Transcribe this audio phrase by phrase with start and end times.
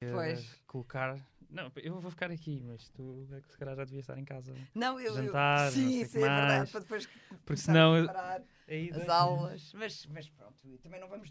[0.00, 0.60] Pois.
[0.66, 1.18] colocar.
[1.48, 4.24] Não, eu vou ficar aqui, mas tu é que se calhar já devias estar em
[4.24, 4.52] casa.
[4.74, 5.14] Não, eu.
[5.16, 6.70] eu- Jantar, não sim, sim, é verdade.
[6.70, 7.06] Para depois
[7.44, 7.94] Porque senão.
[7.94, 9.72] a eu- preparar Aí as aulas.
[9.74, 11.30] Mas, mas pronto, também não vamos.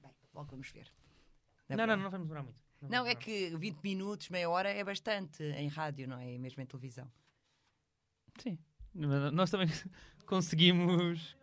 [0.00, 0.90] Bem, logo vamos ver.
[1.68, 2.64] Não, não, não vamos demorar muito.
[2.82, 6.34] Não, é demorar que 20 minutos, meia hora é bastante em rádio, não é?
[6.34, 7.10] E mesmo em televisão.
[8.38, 8.58] Sim.
[8.94, 9.66] Nós também
[10.26, 11.36] conseguimos.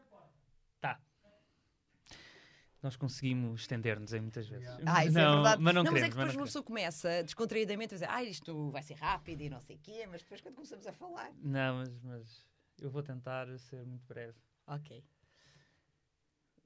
[2.83, 4.67] Nós conseguimos estender-nos em muitas vezes.
[4.85, 5.61] Ah, isso não, é verdade.
[5.63, 6.09] Mas não, mas é queremos.
[6.09, 9.49] que depois não uma pessoa começa descontraídamente a dizer, ah, isto vai ser rápido e
[9.49, 11.29] não sei o quê, mas depois quando começamos a falar.
[11.31, 11.39] queremos.
[11.41, 12.45] Não, mas, mas
[12.81, 14.37] eu vou tentar ser muito breve.
[14.67, 15.01] Ok.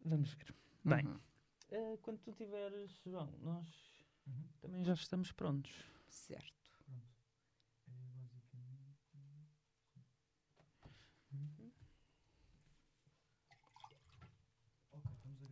[0.03, 0.55] Vamos ver.
[0.84, 1.20] Bem, Uhum.
[1.70, 3.67] eh, quando tu tiveres, João, nós
[4.59, 5.72] também já estamos prontos.
[6.09, 6.58] Certo.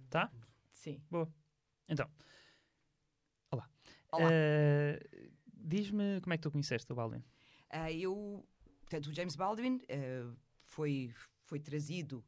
[0.10, 0.32] Tá?
[0.86, 1.02] Sim.
[1.90, 2.08] Então,
[3.52, 3.68] olá.
[4.12, 4.30] Olá.
[4.32, 5.00] Eh,
[5.52, 7.24] Diz-me como é que tu conheceste o Baldwin?
[7.72, 8.46] Ah, eu,
[8.82, 11.12] portanto, o James Baldwin ah, foi,
[11.42, 12.24] foi trazido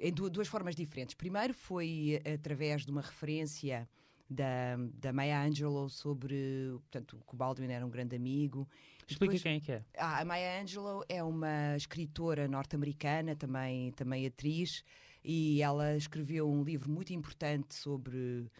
[0.00, 1.16] em du- duas formas diferentes.
[1.16, 3.88] Primeiro foi através de uma referência
[4.28, 8.68] da, da Maya Angelou sobre, portanto, o Baldwin era um grande amigo.
[9.06, 9.84] Explica Depois- quem é que é.
[9.98, 14.82] Ah, a Maya Angelou é uma escritora norte-americana, também, também atriz,
[15.22, 18.50] e ela escreveu um livro muito importante sobre,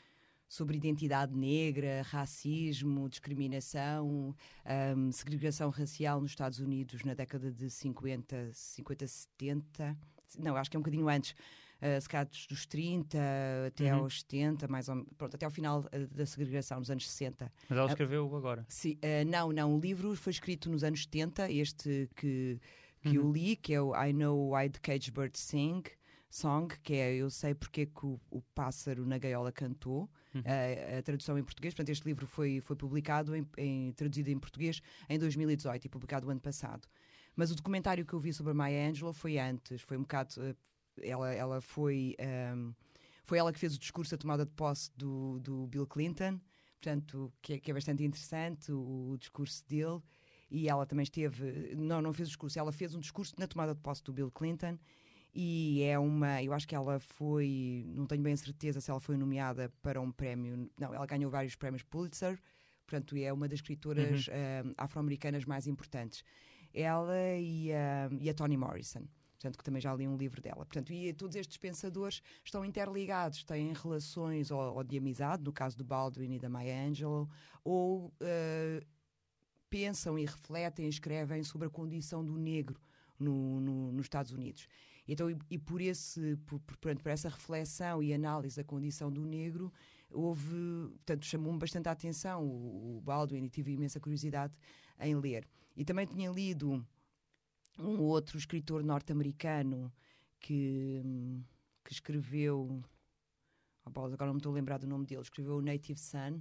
[0.49, 4.35] sobre identidade negra, racismo, discriminação,
[4.65, 9.97] ahm, segregação racial nos Estados Unidos na década de 50, 50 70.
[10.39, 11.35] Não, acho que é um bocadinho antes.
[11.85, 13.19] Uh, se calhar dos dos 30
[13.67, 14.01] até Uhum.
[14.05, 17.53] aos 70, mais ou, pronto, até ao final ah, da segregação, nos anos 60.
[17.69, 18.65] Mas ela Ah, escreveu agora.
[18.69, 19.77] Sim, eh, não, não.
[19.77, 22.59] O livro foi escrito nos anos 70, este que,
[23.03, 23.33] que eu Uhum.
[23.33, 25.83] li, que é o I Know Why the Cage Bird Sing
[26.31, 30.11] Song, que é Eu Sei Porque é que o, o Pássaro na Gaiola Cantou.
[30.35, 30.41] Uhum.
[30.45, 34.39] Eh, a tradução em português, portanto, este livro foi, foi publicado, em, em- traduzido em
[34.39, 36.89] português em 2018 e publicado o ano passado.
[37.37, 40.35] Mas o documentário que eu vi sobre a Maya Angelou foi antes, foi um bocado.
[41.03, 42.15] Ela, ela foi.
[42.19, 42.73] ehm,
[43.25, 46.39] foi ela que fez o discurso da tomada de posse do, do Bill Clinton,
[46.81, 50.01] portanto, que é, que é bastante interessante o, o discurso dele.
[50.51, 51.75] E ela também esteve.
[51.75, 54.31] Não, não fez o discurso, ela fez um discurso na tomada de posse do Bill
[54.31, 54.79] Clinton.
[55.35, 56.41] E é uma.
[56.43, 57.83] Eu acho que ela foi.
[57.89, 60.71] Não tenho bem a certeza se ela foi nomeada para um prémio.
[60.79, 62.39] Não, ela ganhou vários prémios Pulitzer.
[62.87, 66.23] Portanto, é uma das escritoras eh, afro-americanas mais importantes.
[66.73, 69.05] Ela e, a- e a Toni Morrison.
[69.45, 70.65] Portanto, que também já li um livro dela.
[70.65, 75.77] Portanto, e todos estes pensadores estão interligados, têm relações ou, ou de amizade, no caso
[75.77, 77.29] do Baldwin e da Maya Angelou,
[77.63, 78.81] ou eh,
[79.69, 82.81] pensam e refletem e escrevem sobre a condição do negro
[83.19, 84.67] no- no- nos Estados Unidos.
[85.07, 89.27] Então, e, e por, esse, por, por- por essa reflexão e análise da condição do
[89.27, 89.71] negro,
[90.11, 90.57] houve,
[91.05, 94.55] portanto, chamou-me bastante a atenção o, o Baldwin e tive imensa curiosidade
[94.99, 95.47] em ler.
[95.77, 96.83] E também tinha lido
[97.79, 99.93] um outro escritor norte-americano
[100.41, 101.03] que,
[101.85, 102.83] que escreveu.
[103.85, 105.23] Oh, agora não me estou a lembrar do nome dele.
[105.23, 106.41] Escreveu o Native Son,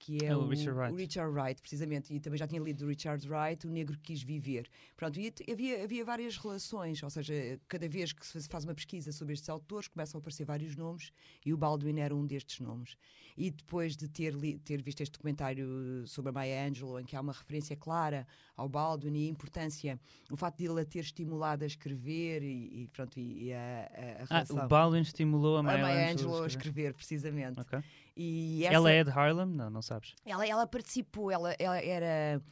[0.00, 0.92] que é É o Richard Wright.
[0.92, 2.12] o Richard Wright, precisamente.
[2.12, 4.66] E também já tinha lido do Richard Wright, O Negro Quis Viver.
[4.96, 9.12] Pronto, e havia, havia várias relações, ou seja, cada vez que se faz uma pesquisa
[9.12, 11.12] sobre estes autores, começam a aparecer vários nomes,
[11.44, 12.96] e o Baldwin era um destes nomes.
[13.36, 17.14] E depois de ter, li- ter visto este documentário sobre a Maya Angelou, em que
[17.14, 20.00] há uma referência clara ao Baldwin e a importância,
[20.30, 23.58] o facto de ele a ter estimulado a escrever e, e pronto, e, e a,
[23.58, 24.64] a, a Ah, relação.
[24.64, 26.70] o Baldwin estimulou a a Maya, Maya Angelou Angelou a escrever.
[26.70, 27.60] escrever, precisamente.
[27.60, 27.78] Ok.
[28.22, 29.46] E essa- Ela é de Harlem?
[29.46, 30.14] Não, não sabes.
[30.26, 32.42] ela, ela participou, ela, ela era.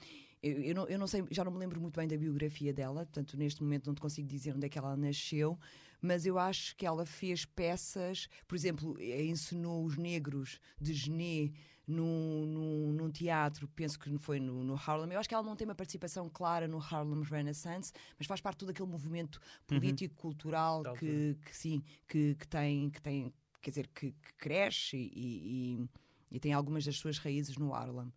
[0.43, 3.05] Eu, eu não, eu não sei, já não me lembro muito bem da biografia dela,
[3.05, 5.59] portanto, neste momento não te consigo dizer onde é que ela nasceu,
[6.01, 11.51] mas eu acho que ela fez peças, por exemplo, eh, ensinou os negros de Gené
[11.87, 15.13] num, num, num teatro, penso que foi no, no Harlem.
[15.13, 18.57] Eu acho que ela não tem uma participação clara no Harlem Renaissance, mas faz parte
[18.57, 23.33] de todo aquele movimento político, cultural Da que, que sim, que, que tem, que tem,
[23.69, 25.79] quer dizer, que, que cresce e-
[26.31, 28.13] e, e tem algumas das suas raízes no Harlem.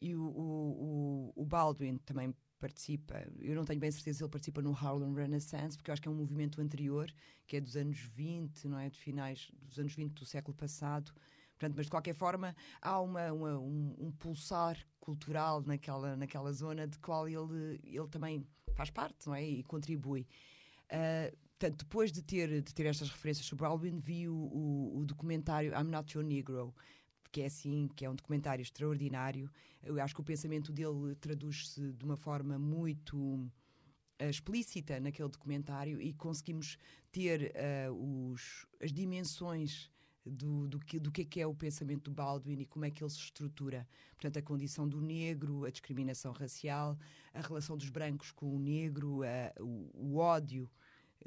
[0.00, 4.60] E o, o, o- Baldwin também participa, eu não tenho bem certeza se ele participa
[4.62, 7.10] no Harlem Renaissance, porque eu acho que é um movimento anterior,
[7.46, 8.88] que é dos anos 20, não é?
[8.90, 11.12] De finais dos anos 20 do século passado.
[11.58, 16.86] Portanto, mas de qualquer forma, há uma, uma- um, um pulsar cultural naquela, naquela zona
[16.86, 19.44] de qual ele, ele também faz parte, não é?
[19.44, 20.26] E contribui.
[20.90, 25.04] Ah, portanto, depois de ter, de ter estas referências sobre Baldwin, vi o, o, o
[25.04, 26.74] documentário I'm Not Your Negro,
[27.30, 29.50] que é assim, que é um documentário extraordinário.
[29.82, 33.46] Eu acho que o pensamento dele traduz-se de uma forma muito
[34.18, 36.78] eh, explícita naquele documentário e conseguimos
[37.12, 39.90] ter eh, os, as dimensões
[40.24, 42.90] do, do, que, do que é que é o pensamento do Baldwin e como é
[42.90, 43.86] que ele se estrutura.
[44.12, 46.98] Portanto, a condição do negro, a discriminação racial,
[47.34, 50.70] a relação dos brancos com o negro, a, o, o, ódio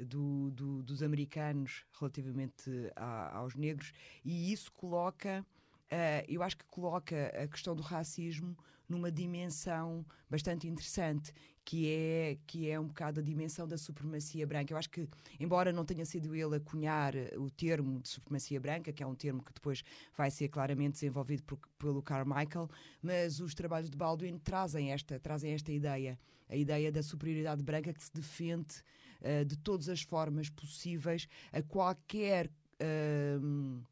[0.00, 3.92] do, do, dos americanos relativamente a, aos negros,
[4.24, 5.44] e isso coloca.
[5.84, 8.56] Uh, eu acho que coloca a questão do racismo
[8.88, 11.32] numa dimensão bastante interessante
[11.64, 14.72] que é, que é um bocado a dimensão da supremacia branca.
[14.72, 15.08] Eu acho que,
[15.40, 19.06] embora não tenha sido ele a cunhar eh, o termo de supremacia branca, que é
[19.06, 19.82] um termo que depois
[20.14, 22.68] vai ser claramente desenvolvido por, pelo Carmichael,
[23.02, 26.18] mas os trabalhos de Baldwin trazem esta, trazem esta ideia,
[26.50, 28.82] a ideia da superioridade branca que se defende
[29.22, 32.50] uh, de todas as formas possíveis a qualquer.
[32.74, 33.82] Uh,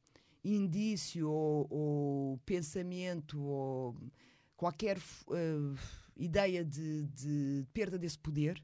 [0.44, 3.96] indício ou, ou, pensamento ou
[4.62, 5.76] qualquer uh,
[6.17, 8.62] ideia de, de perda desse poder,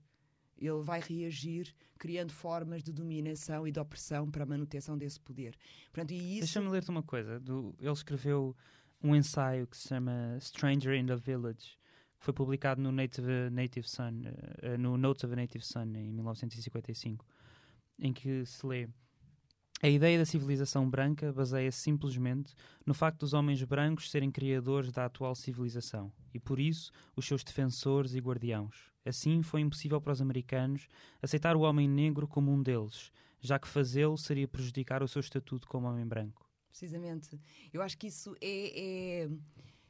[0.56, 5.56] ele vai reagir criando formas de dominação e de opressão para a manutenção desse poder.
[5.90, 6.38] Portanto, isso...
[6.38, 7.40] Deixa-me ler-te uma coisa.
[7.40, 8.56] Do, ele escreveu
[9.02, 11.76] um ensaio que se chama Stranger in the Village,
[12.20, 14.22] que foi publicado no Native, Native Son,
[14.62, 17.26] uh, no Notes of a Native Son, em 1955,
[17.98, 18.88] em que se lê
[19.80, 22.52] a ideia da civilização branca baseia-se simplesmente
[22.84, 27.44] no facto dos homens brancos serem criadores da atual civilização e, por isso, os seus
[27.44, 28.90] defensores e guardiãos.
[29.04, 30.88] Assim, foi impossível para os americanos
[31.22, 35.68] aceitar o homem negro como um deles, já que fazê-lo seria prejudicar o seu estatuto
[35.68, 36.50] como homem branco.
[36.68, 37.40] Precisamente.
[37.72, 39.30] Eu acho que isso é, é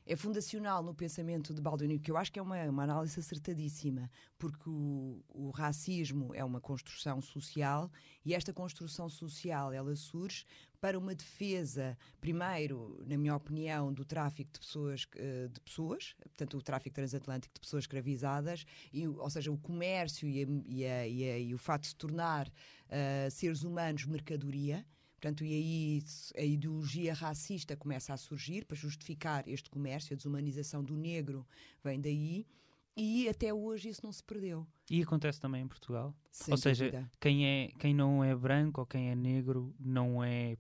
[0.08, 4.10] é fundacional no pensamento de Baldwin, que eu acho que é uma, uma análise acertadíssima,
[4.38, 7.90] porque o, o, racismo é uma construção social
[8.24, 10.46] e esta construção social ela surge
[10.80, 16.56] para uma defesa, primeiro, na minha opinião, do tráfico de pessoas, eh, de pessoas portanto,
[16.56, 21.06] o tráfico transatlântico de pessoas escravizadas, e, ou seja, o comércio e, a, e, a,
[21.06, 24.86] e, a, e o fato de tornar uh, seres humanos mercadoria
[25.20, 26.04] Portanto, e aí
[26.36, 31.44] a ideologia racista começa a surgir para justificar este comércio, a desumanização do negro
[31.82, 32.46] vem daí.
[32.96, 34.64] E até hoje isso não se perdeu.
[34.88, 36.14] E acontece também em Portugal.
[36.30, 40.56] Sem ou seja, quem, é, quem não é branco ou quem é negro não é,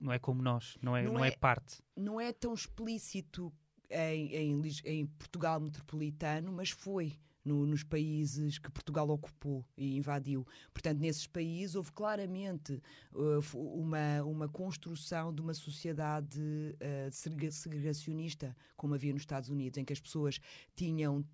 [0.00, 1.82] não é como nós, não é, não, não é, é, parte.
[1.94, 3.52] Não é tão explícito
[3.90, 10.46] em, em, em Portugal metropolitano, mas foi no, nos países que Portugal ocupou e invadiu.
[10.72, 12.80] Portanto, nesses países houve claramente
[13.12, 17.10] uh, uma, uma construção de uma sociedade uh,
[17.50, 20.40] segregacionista, como havia nos Estados Unidos, em que as pessoas
[20.74, 21.24] tinham.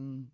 [0.00, 0.26] Um,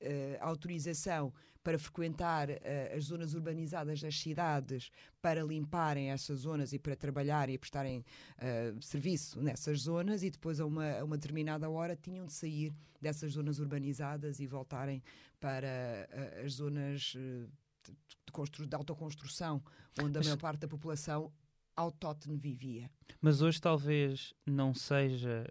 [0.00, 2.54] Uh, autorização para frequentar uh,
[2.96, 8.80] as zonas urbanizadas das cidades, para limparem essas zonas e para trabalhar e prestarem uh,
[8.80, 13.32] serviço nessas zonas, e depois, a uma, a uma determinada hora, tinham de sair dessas
[13.32, 15.02] zonas urbanizadas e voltarem
[15.40, 16.08] para
[16.44, 17.48] as zonas de,
[17.84, 19.60] de, de autoconstrução,
[20.00, 21.32] onde a maior parte da população
[21.74, 22.88] autóctone vivia.
[23.20, 25.44] Mas hoje talvez não seja,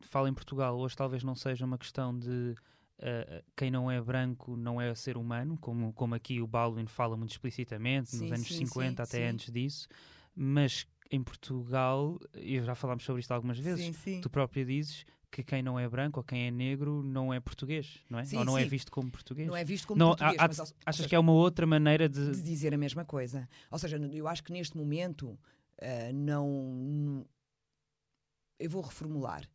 [0.00, 2.54] fala em Portugal, hoje talvez não seja uma questão de
[3.02, 7.16] uh, quem não é branco não é ser humano, como, como aqui o Baldwin fala
[7.16, 9.88] muito explicitamente, sim, nos anos sim, 50 sim, até antes disso,
[10.34, 15.62] mas em Portugal, e já falámos sobre isto algumas vezes, tu próprio dizes que quem
[15.62, 18.24] não é branco ou quem é negro não é português, não é?
[18.24, 19.48] Sim, ou não é é visto como português.
[19.48, 20.36] Não é visto como não, português.
[20.38, 22.32] Há, mas, achas seja, que é uma outra maneira de...
[22.32, 22.42] de...
[22.42, 23.48] dizer a mesma coisa?
[23.70, 27.26] Ou seja, eu acho que neste momento uh, não.
[28.58, 29.48] Eu vou reformular.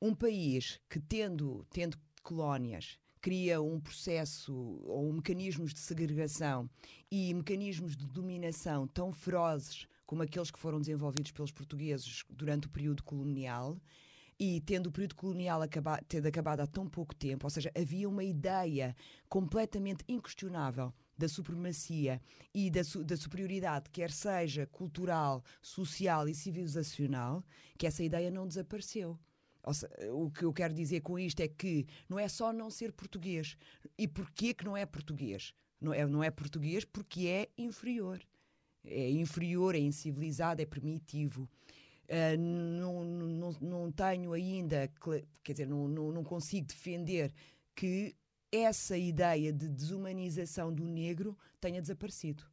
[0.00, 1.98] Um país que tendo, tendo
[2.28, 4.54] colónias cria um processo
[4.84, 6.68] ou mecanismos de segregação
[7.10, 12.70] e mecanismos de dominação tão ferozes como aqueles que foram desenvolvidos pelos portugueses durante o
[12.70, 13.80] período colonial
[14.38, 18.08] e tendo o período colonial acabado, tendo acabado há tão pouco tempo, ou seja, havia
[18.08, 18.94] uma ideia
[19.26, 22.20] completamente inquestionável da supremacia
[22.54, 27.42] e da, da, superioridade, quer seja cultural, social e civilizacional,
[27.76, 29.18] que essa ideia não desapareceu.
[29.72, 32.92] Seja, o que eu quero dizer com isto é que não é só não ser
[32.92, 33.56] português.
[33.96, 35.54] E porquê que não é português?
[35.80, 38.20] Não é, não é português porque é inferior.
[38.84, 41.48] É inferior, é incivilizado, é primitivo.
[42.04, 44.90] Uh, não, não, não tenho ainda,
[45.44, 47.32] quer dizer, não, não, não consigo defender
[47.74, 48.16] que
[48.50, 52.44] essa ideia de desumanização do negro tenha desaparecido.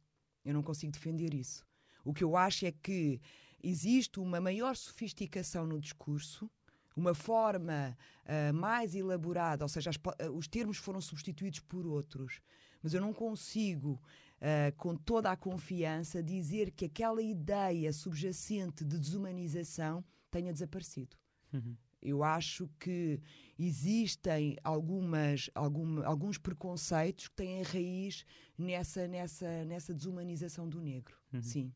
[0.44, 1.66] Eu não consigo defender isso.
[2.04, 3.20] O que eu acho é que
[3.62, 6.50] existe uma maior sofisticação no discurso
[6.96, 12.40] uma forma uh, mais elaborada, ou seja, as, uh, os termos foram substituídos por outros,
[12.82, 14.00] mas eu não consigo,
[14.40, 21.16] uh, com toda a confiança, dizer que aquela ideia subjacente de desumanização tenha desaparecido.
[21.52, 21.76] Uhum.
[22.00, 23.20] Eu acho que
[23.58, 28.24] existem algumas, algum, alguns preconceitos que têm raiz
[28.56, 31.16] nessa, nessa, nessa desumanização do negro.
[31.32, 31.42] Uhum.
[31.42, 31.72] Sim.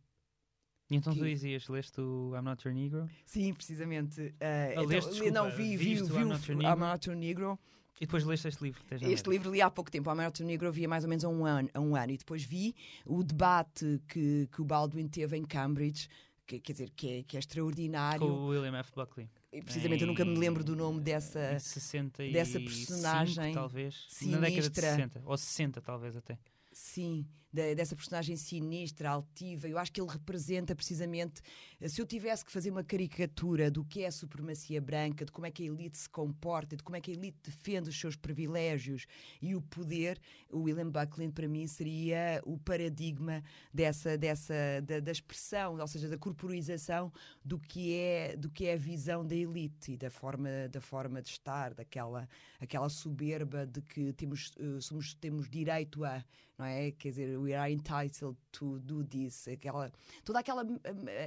[0.91, 3.09] E então que- tu dizias, leste o I'm Not Your Negro?
[3.25, 4.21] Sim, precisamente.
[4.21, 4.35] Uh,
[4.79, 6.81] Ah, leste, então, não, desculpa, vi, vi, viste vi, o I'm Not Your I'm Negro?
[6.87, 7.59] Not Your Negro.
[8.01, 10.73] E depois leste este livro Este livro li há pouco tempo, A Marathon Negro, eu
[10.73, 12.13] via mais ou menos há um ano, há um ano.
[12.13, 16.09] E depois vi o debate que, que o Baldwin teve em Cambridge,
[16.47, 18.21] que, quer dizer, que é, que é extraordinário.
[18.21, 18.91] Com o William F.
[18.97, 19.29] Buckley.
[19.53, 21.53] E, precisamente, eu nunca me lembro do nome dessa.
[21.53, 24.07] Em 65, dessa personagem talvez.
[24.23, 24.91] Na década de sinistra.
[24.91, 25.23] 60.
[25.27, 26.39] Ou 60, talvez até.
[26.73, 29.69] Sim, dessa personagem sinistra, altiva.
[29.69, 31.43] Eu acho que ele representa precisamente.
[31.89, 35.47] Se eu tivesse que fazer uma caricatura do que é a supremacia branca, de como
[35.47, 38.15] é que a elite se comporta, de como é que a elite defende os seus
[38.15, 39.07] privilégios
[39.43, 43.43] e o poder, o William Buckley para mim seria o paradigma
[43.73, 44.55] dessa, dessa
[44.85, 47.13] da, da expressão, ou seja, da corporização
[47.45, 51.21] do que é do que é a visão da elite e da forma da forma
[51.21, 52.29] de estar, daquela
[52.61, 56.25] aquela soberba de que temos eh, somos temos direito a
[56.61, 56.91] não é?
[56.91, 59.91] Quer dizer, we are entitled to do this, aquela,
[60.25, 60.79] toda aquela hum,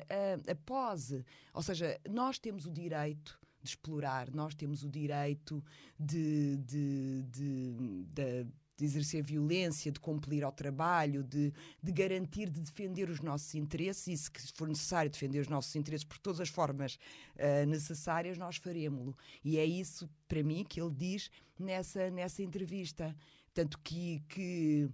[0.10, 1.26] a, a- a pose.
[1.54, 5.64] Ou seja, nós temos o direito de explorar, nós temos o direito
[6.00, 7.74] de, de, de,
[8.14, 13.54] de- de exercer violência, de cumprir ao trabalho, de, de garantir, de defender os nossos
[13.54, 16.98] interesses e, se for necessário defender os nossos interesses por todas as formas
[17.38, 19.16] ah, necessárias, nós faremos-lo.
[19.44, 23.16] E é isso, para mim, que ele diz nessa, nessa entrevista.
[23.54, 24.90] Tanto que, que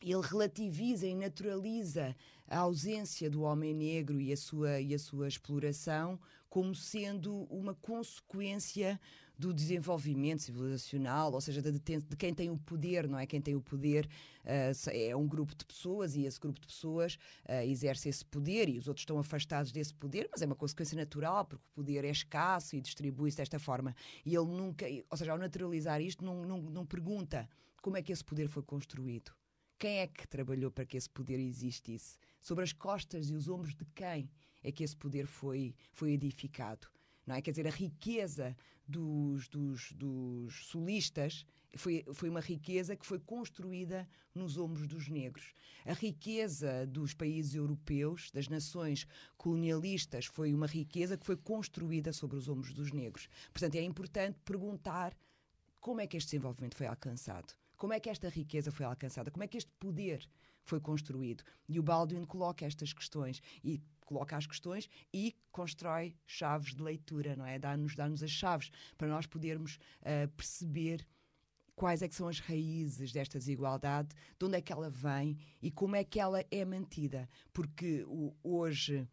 [0.00, 2.14] ele relativiza e naturaliza
[2.46, 7.74] a ausência do homem negro e a sua, e a sua exploração como sendo uma
[7.74, 8.98] consequência
[9.38, 13.24] do desenvolvimento civilizacional, ou seja, de, de quem tem o poder, não é?
[13.24, 14.08] Quem tem o poder
[14.44, 18.68] ah, é um grupo de pessoas e esse grupo de pessoas ah, exerce esse poder
[18.68, 22.04] e os outros estão afastados desse poder, mas é uma consequência natural, porque o poder
[22.04, 23.94] é escasso e distribui-se desta forma.
[24.26, 27.48] E ele nunca, ou seja, ao naturalizar isto, não, não, não pergunta
[27.80, 29.30] como é que esse poder foi construído.
[29.78, 32.18] Quem é que trabalhou para que esse poder existisse?
[32.40, 34.28] Sobre as costas e os ombros de quem
[34.64, 36.88] é que esse poder foi, foi edificado?
[37.24, 37.42] Não é?
[37.42, 38.56] Quer dizer, a riqueza
[38.88, 45.52] dos, dos, dos solistas foi, foi uma riqueza que foi construída nos ombros dos negros.
[45.84, 49.06] A riqueza dos países europeus, das nações
[49.36, 53.28] colonialistas, foi uma riqueza que foi construída sobre os ombros dos negros.
[53.52, 55.16] Portanto, é importante perguntar
[55.78, 57.54] como é que este desenvolvimento foi alcançado.
[57.78, 59.30] Como é que esta riqueza foi alcançada?
[59.30, 60.28] Como é que este poder
[60.64, 61.44] foi construído?
[61.68, 67.36] E o Baldwin coloca estas questões e coloca as questões e constrói chaves de leitura,
[67.36, 67.58] não é?
[67.58, 71.06] Dá-nos dá as chaves para nós podermos ah, perceber
[71.76, 75.70] quais é que são as raízes desta desigualdade, de onde é que ela vem e
[75.70, 77.28] como é que ela é mantida.
[77.52, 79.08] Porque o- hoje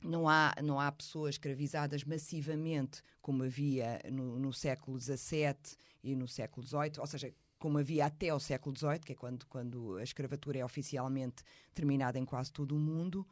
[0.00, 5.56] não há, não há pessoas escravizadas massivamente como havia no, no século XVII
[6.04, 9.46] e no século XVIII, ou seja, como havia até o século XVIII, que é quando,
[9.46, 11.42] quando a escravatura é oficialmente
[11.74, 13.26] terminada em quase todo o mundo,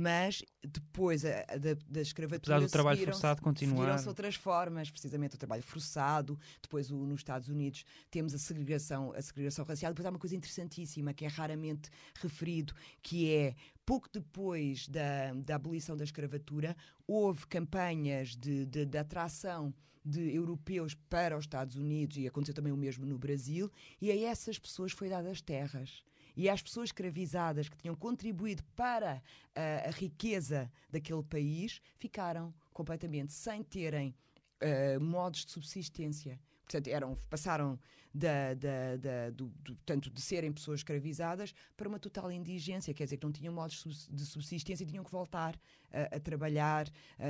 [0.00, 3.76] mas depois a, a da, da escravatura Apesar do trabalho forçado continuar.
[3.78, 9.12] Seguiram-se outras formas, precisamente o trabalho forçado, depois o- nos Estados Unidos temos a segregação,
[9.12, 14.08] a segregação racial, depois há uma coisa interessantíssima que é raramente referido, que é pouco
[14.12, 19.74] depois da, da abolição da escravatura, houve campanhas de, de, de atração
[20.08, 24.30] de europeus para os Estados Unidos e aconteceu também o mesmo no Brasil, e a
[24.30, 26.02] essas pessoas foi dadas terras.
[26.36, 29.22] E às pessoas escravizadas que tinham contribuído para
[29.54, 34.14] a, a riqueza daquele país ficaram completamente sem terem
[34.60, 36.40] eh, modos de subsistência.
[36.68, 37.78] Portanto, eram, passaram
[38.14, 43.04] da, da, da- do, do- tanto de serem pessoas escravizadas para uma total indigência, quer
[43.04, 45.58] dizer, que não tinham modos de subs- de subsistência e tinham que voltar
[45.90, 46.86] a, a trabalhar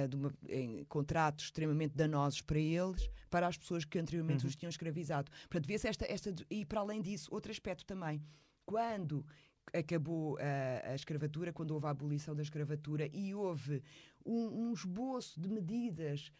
[0.09, 4.49] de uma- em contratos extremamente danosos para eles, para as pessoas que anteriormente Uhum.
[4.49, 5.31] os tinham escravizado.
[5.43, 6.35] Portanto, vê-se esta, esta.
[6.51, 8.21] E para além disso, outro aspecto também.
[8.67, 9.25] Quando
[9.73, 13.83] acabou a, a escravatura, quando houve a abolição da escravatura e houve
[14.25, 16.31] um, um esboço de medidas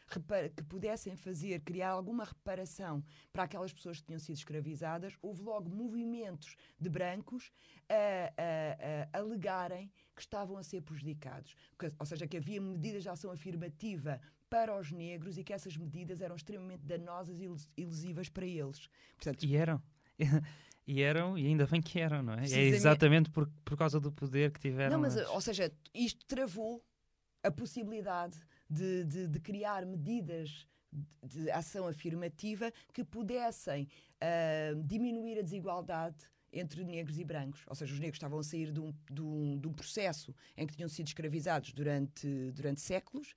[0.57, 5.71] que pudessem fazer, criar alguma reparação para aquelas pessoas que tinham sido escravizadas, houve logo
[5.71, 7.51] movimentos de brancos
[7.89, 11.55] a, a- a alegarem que estavam a ser prejudicados.
[11.99, 14.21] Ou seja, que havia medidas de ação afirmativa
[14.51, 18.89] para os negros e que essas medidas eram extremamente danosas e lesivas para eles.
[19.17, 19.81] Portanto, E eram.
[20.91, 22.45] E eram, e ainda bem que eram, não é?
[22.51, 24.93] É exatamente por, por causa do poder que tiveram.
[24.95, 25.29] Não, mas, antes.
[25.31, 26.83] ou seja, isto travou
[27.43, 28.39] a possibilidade
[28.71, 30.67] de, de- de criar medidas
[31.23, 33.87] de, ação afirmativa que pudessem
[34.19, 36.17] ah, diminuir a desigualdade
[36.51, 37.61] entre negros e brancos.
[37.67, 40.67] Ou seja, os negros estavam a sair de um, de um- de um processo em
[40.67, 43.35] que tinham sido escravizados durante, durante séculos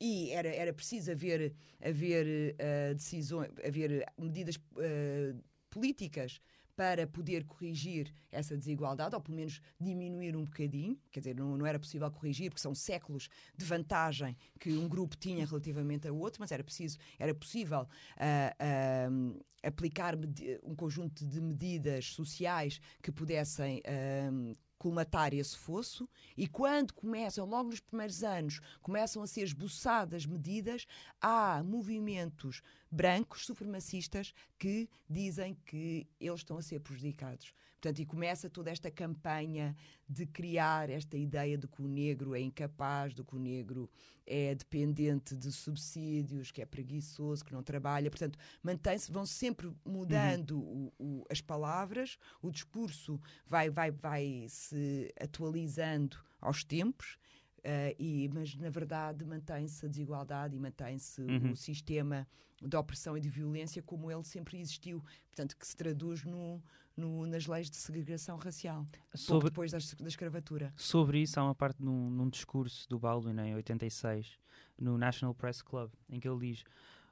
[0.00, 5.36] e era, era preciso haver, haver ah, decisões, haver medidas ah,
[5.68, 6.40] políticas
[6.76, 10.98] para poder corrigir essa desigualdade, ou pelo menos diminuir um bocadinho.
[11.10, 15.16] Quer dizer, não, não, era possível corrigir, porque são séculos de vantagem que um grupo
[15.16, 20.14] tinha relativamente ao outro, mas era, preciso, era possível uh, uh, aplicar
[20.62, 23.80] um conjunto de medidas sociais que pudessem.
[23.80, 30.26] Uh, colmatar esse fosso e quando começam, logo nos primeiros anos, começam a ser esboçadas
[30.26, 30.86] medidas,
[31.18, 32.60] há movimentos
[32.90, 37.54] brancos supremacistas que dizem que eles estão a ser prejudicados.
[37.84, 39.76] Portanto, e começa toda esta campanha
[40.08, 43.90] de criar esta ideia de que o negro é incapaz, de que o negro
[44.26, 48.10] é dependente de subsídios, que é preguiçoso, que não trabalha.
[48.10, 50.90] Portanto, mantém-se, vão sempre mudando uhum.
[50.98, 57.18] o, o, as palavras, o discurso vai, vai, vai se atualizando aos tempos.
[57.58, 61.52] Uh, e, mas na verdade mantém-se a desigualdade e mantém-se uhum.
[61.52, 62.28] o sistema
[62.62, 66.62] de opressão e de violência como ele sempre existiu, portanto que se traduz no,
[66.96, 70.72] no, nas leis de segregação racial, sobre, depois da, da, escravatura.
[70.76, 74.38] Sobre isso, há uma parte num, num, discurso do Baldwin em 86,
[74.78, 76.64] no National Press Club, em que ele diz: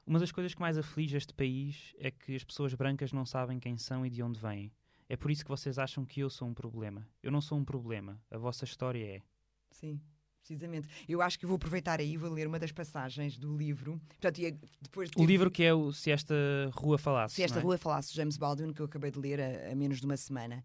[0.06, 3.58] Uma das coisas que mais aflige este país é que as pessoas brancas não sabem
[3.58, 4.72] quem são e de onde vêm.
[5.08, 7.06] É por isso que vocês acham que eu sou um problema.
[7.22, 8.20] Eu não sou um problema.
[8.30, 9.22] A vossa história é.
[9.70, 10.00] Sim
[10.42, 10.88] precisamente.
[11.08, 14.00] Eu acho que vou aproveitar aí e vou ler uma das passagens do livro.
[14.20, 14.40] Portanto,
[14.80, 15.22] depois de ter...
[15.22, 16.34] O livro que é o Se Esta
[16.72, 17.36] Rua Falasse.
[17.36, 17.62] Se Esta é?
[17.62, 20.62] Rua Falasse, James Baldwin, que eu acabei de ler a, a, menos de uma semana.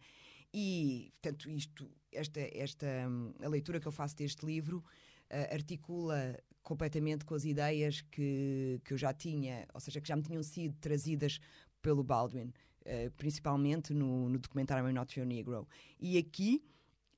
[0.53, 2.87] E, portanto, isto, esta, esta,
[3.43, 8.93] a leitura que eu faço deste livro uh, articula completamente com as ideias que, que
[8.93, 11.39] eu já tinha, ou seja, que já me tinham sido trazidas
[11.81, 12.51] pelo Baldwin,
[12.85, 15.67] uh, principalmente no, no documentário Not Your Negro.
[15.99, 16.63] E aqui.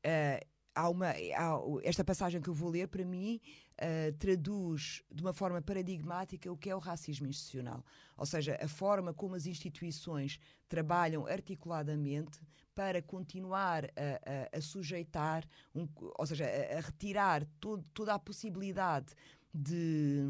[0.06, 3.42] Uh, há uma, há, esta passagem que eu vou ler, para mim,
[3.76, 7.84] uh, traduz de uma forma paradigmática o que é o racismo institucional.
[8.18, 12.40] Ou seja, a forma como as instituições trabalham articuladamente
[12.74, 15.46] para continuar a, a, a sujeitar,
[15.76, 19.14] um, ou seja, a, a retirar todo, toda a possibilidade
[19.54, 20.24] de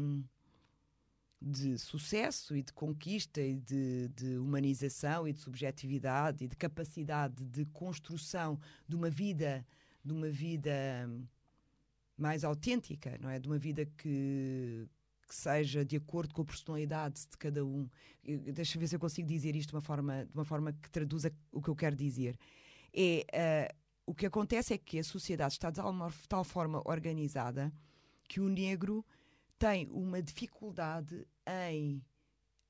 [1.42, 7.42] de sucesso e de conquista e de, de, humanização e de subjetividade e de capacidade
[7.46, 9.64] de construção de uma vida
[10.04, 11.08] de uma vida
[12.16, 13.38] mais autêntica, não é?
[13.38, 14.86] De uma vida que,
[15.26, 17.88] que seja de acordo com a personalidade de cada um.
[18.52, 20.90] Deixa eu ver se eu consigo dizer isto de uma forma, de uma forma que
[20.90, 22.38] traduza o que eu quero dizer.
[22.92, 25.80] É, uh, o que acontece é que a sociedade está de
[26.28, 27.72] tal forma organizada
[28.28, 29.04] que o negro
[29.58, 32.02] tem uma dificuldade em,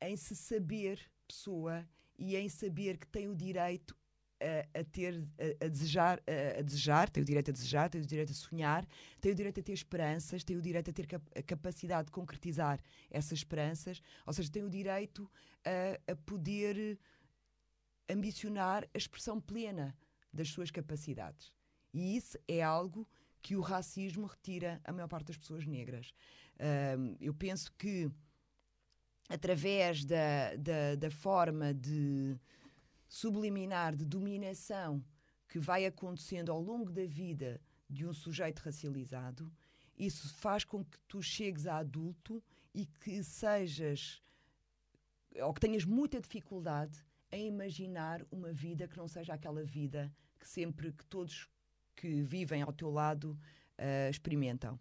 [0.00, 1.88] em se saber pessoa
[2.18, 3.96] e em saber que tem o direito
[4.40, 6.22] a, a ter, a, a desejar,
[6.58, 8.86] a, desejar, tem o direito a desejar, tem o direito a sonhar,
[9.20, 12.12] tem o direito a ter esperanças, tem o direito a ter cap a capacidade de
[12.12, 15.30] concretizar essas esperanças, ou seja, tem o direito
[15.64, 16.98] a, poder
[18.08, 19.96] ambicionar a expressão plena
[20.32, 21.52] das suas capacidades.
[21.92, 23.06] E isso é algo
[23.42, 26.12] que o racismo retira a maior parte das pessoas negras.
[26.98, 28.10] Um, eu penso que
[29.28, 32.36] através da, da, da forma de
[33.10, 35.04] subliminar de dominação
[35.48, 39.52] que vai acontecendo ao longo da vida de um sujeito racializado,
[39.98, 42.42] isso faz com que tu chegues a adulto
[42.72, 44.22] e que sejas
[45.42, 50.48] ou que tenhas muita dificuldade em imaginar uma vida que não seja aquela vida que
[50.48, 51.48] sempre que todos
[51.96, 53.38] que vivem ao teu lado
[53.78, 54.78] uh, experimentam.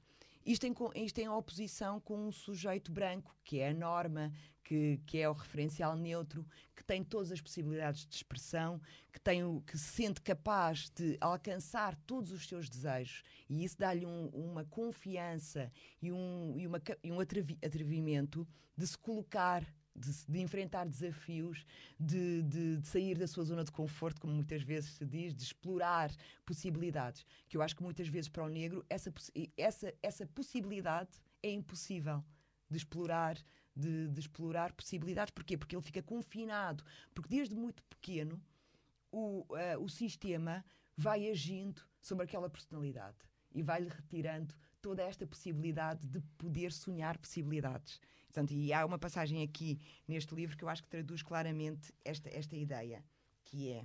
[0.49, 4.33] Isto em, isto em oposição com um sujeito branco, que é a norma,
[4.63, 6.43] que, que é o referencial neutro,
[6.75, 8.81] que tem todas as possibilidades de expressão,
[9.13, 13.21] que, tem o, que se sente capaz de alcançar todos os seus desejos.
[13.47, 18.97] E isso dá-lhe um, uma confiança e um, e uma, e um atrevimento de se
[18.97, 19.63] colocar
[19.95, 21.65] de, de, enfrentar desafios,
[21.99, 25.43] de, de, de, sair da sua zona de conforto, como muitas vezes se diz, de
[25.43, 26.11] explorar
[26.45, 27.25] possibilidades.
[27.47, 29.13] Que eu acho que muitas vezes para o negro essa,
[29.57, 31.11] essa, essa possibilidade
[31.43, 32.23] é impossível
[32.69, 33.37] de explorar.
[33.75, 35.31] De, de explorar possibilidades.
[35.31, 35.55] Porquê?
[35.57, 36.83] Porque ele fica confinado.
[37.13, 38.41] Porque desde muito pequeno
[39.09, 40.65] o, uh, o sistema
[40.97, 43.17] vai agindo sobre aquela personalidade
[43.53, 47.99] e vai-lhe retirando toda esta possibilidade de poder sonhar possibilidades.
[48.29, 52.29] Portanto, e há uma passagem aqui neste livro que eu acho que traduz claramente esta,
[52.29, 53.03] esta ideia,
[53.43, 53.83] que é.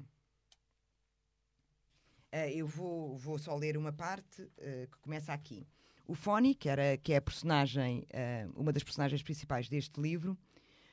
[2.30, 5.66] Uh, eu vou, vou só ler uma parte uh, que começa aqui.
[6.06, 10.36] O Foni, que, era, que é a personagem, uh, uma das personagens principais deste livro,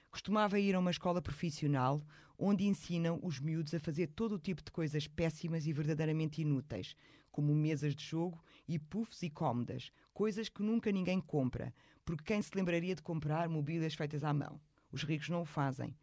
[0.09, 2.01] costumava ir a uma escola profissional
[2.37, 6.95] onde ensinam os miúdos a fazer todo o tipo de coisas péssimas e verdadeiramente inúteis,
[7.31, 11.73] como mesas de jogo e puffs e cómodas, coisas que nunca ninguém compra,
[12.05, 14.59] porque quem se lembraria de comprar mobílias feitas à mão?
[14.91, 15.95] Os ricos não o fazem.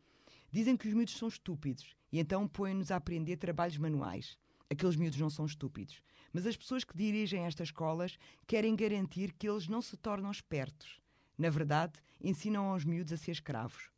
[0.51, 4.39] Dizem que os miúdos são estúpidos e então põem-nos a aprender trabalhos manuais.
[4.71, 6.03] Aqueles miúdos não são estúpidos.
[6.33, 11.01] Mas as pessoas que dirigem estas escolas querem garantir que eles não se tornam espertos.
[11.37, 13.91] Na verdade, ensinam aos miúdos a ser escravos.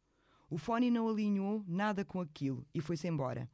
[0.49, 3.49] O Fone não alinhou nada com aquilo e foi-se embora.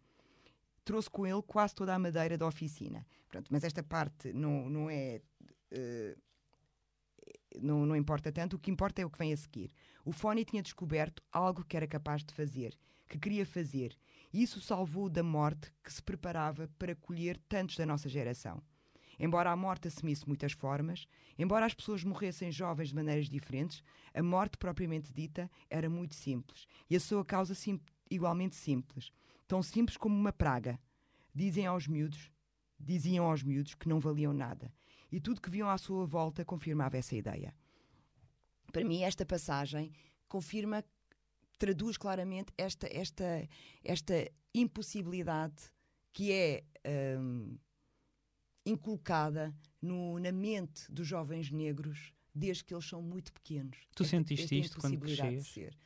[0.85, 3.07] Trouxe com ele quase toda a madeira da oficina.
[3.29, 5.21] Pronto, mas esta parte não, não é.
[5.73, 6.26] Uh,
[7.61, 9.73] não, não importa tanto, o que importa é o que vem a seguir.
[10.05, 12.77] O Fone tinha descoberto algo que era capaz de fazer,
[13.09, 13.97] que queria fazer,
[14.33, 18.63] e isso salvou-o da morte que se preparava para colher tantos da nossa geração.
[19.19, 21.07] Embora a morte assumisse muitas formas,
[21.39, 26.67] embora as pessoas morressem jovens de maneiras diferentes, a morte propriamente dita era muito simples
[26.91, 29.11] e a sua causa sim, igualmente simples,
[29.49, 30.79] tão simples como uma praga.
[31.35, 32.31] Dizem aos miúdos,
[32.79, 34.73] diziam aos miúdos que não valiam nada,
[35.11, 37.55] e tudo que viam à sua volta confirmava essa ideia.
[38.73, 39.93] Para mim, esta passagem
[40.29, 40.85] confirma,
[41.59, 43.49] traduz claramente esta, esta,
[43.85, 45.71] esta impossibilidade
[46.13, 46.65] que é
[47.19, 47.57] hum,
[48.65, 53.79] inculcada no, na mente dos jovens negros desde que eles são muito pequenos.
[53.95, 55.77] Tu esta, sentiste esta isto quando crescias?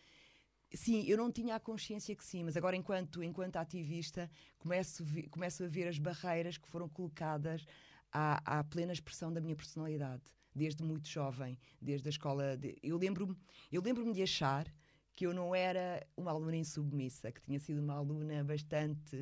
[0.72, 5.64] Sim, eu não tinha a consciência que sim, mas agora, enquanto, enquanto ativista, começo, começo
[5.64, 7.66] a ver as barreiras que foram colocadas
[8.12, 10.22] à, à plena expressão da minha personalidade,
[10.54, 12.56] desde muito jovem, desde a escola.
[12.56, 13.36] De, eu lembro-me
[13.70, 14.66] eu lembro de achar
[15.14, 19.16] que eu não era uma aluna insubmissa, que tinha sido uma aluna bastante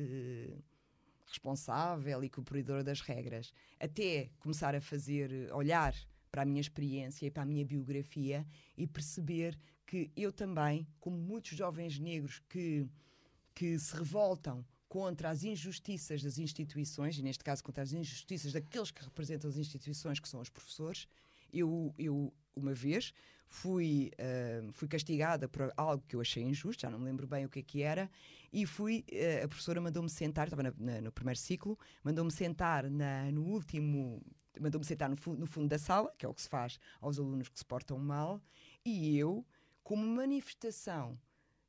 [1.27, 5.93] responsável e cumpridora das regras, até começar a fazer, olhar
[6.31, 8.45] para a minha experiência e para a minha biografia
[8.77, 12.87] e perceber que eu também, como muitos jovens negros que,
[13.53, 18.89] que se revoltam contra as injustiças das instituições, e neste caso contra as injustiças daqueles
[18.89, 21.07] que representam as instituições, que são os professores,
[21.53, 23.13] eu, eu uma vez
[23.47, 27.45] fui, uh, fui castigada por algo que eu achei injusto, já não me lembro bem
[27.45, 28.09] o que é que era,
[28.51, 32.89] e fui, uh, a professora mandou-me sentar, estava na, na, no primeiro ciclo, mandou-me sentar
[32.89, 34.21] na, no último,
[34.59, 37.47] mandou-me sentar no, no fundo da sala, que é o que se faz aos alunos
[37.47, 38.41] que se portam mal,
[38.83, 39.45] e eu,
[39.83, 41.15] como manifestação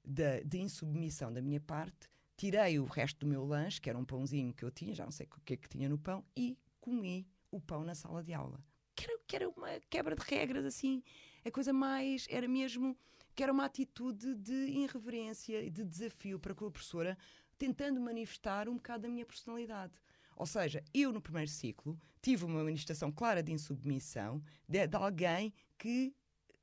[0.02, 2.08] de, de insubmissão da minha parte,
[2.40, 5.12] tirei o resto do meu lanche, que era um pãozinho que eu tinha, já não
[5.12, 8.32] sei o que é que tinha no pão, e comi o pão na sala de
[8.32, 8.58] aula.
[8.96, 11.02] Que era, que era uma quebra de regras, assim,
[11.44, 12.96] a coisa mais era mesmo
[13.34, 17.18] que era uma atitude de irreverência e de desafio para com a professora,
[17.58, 19.92] tentando manifestar um bocado da minha personalidade.
[20.34, 25.52] Ou seja, eu no primeiro ciclo tive uma manifestação clara de insubmissão de, de alguém
[25.76, 26.14] que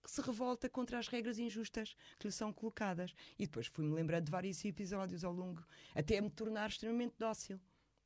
[0.10, 3.14] se revolta contra as regras injustas que lhe são colocadas.
[3.38, 7.60] E depois fui-me lembrando de vários episódios ao longo, até me tornar extremamente dócil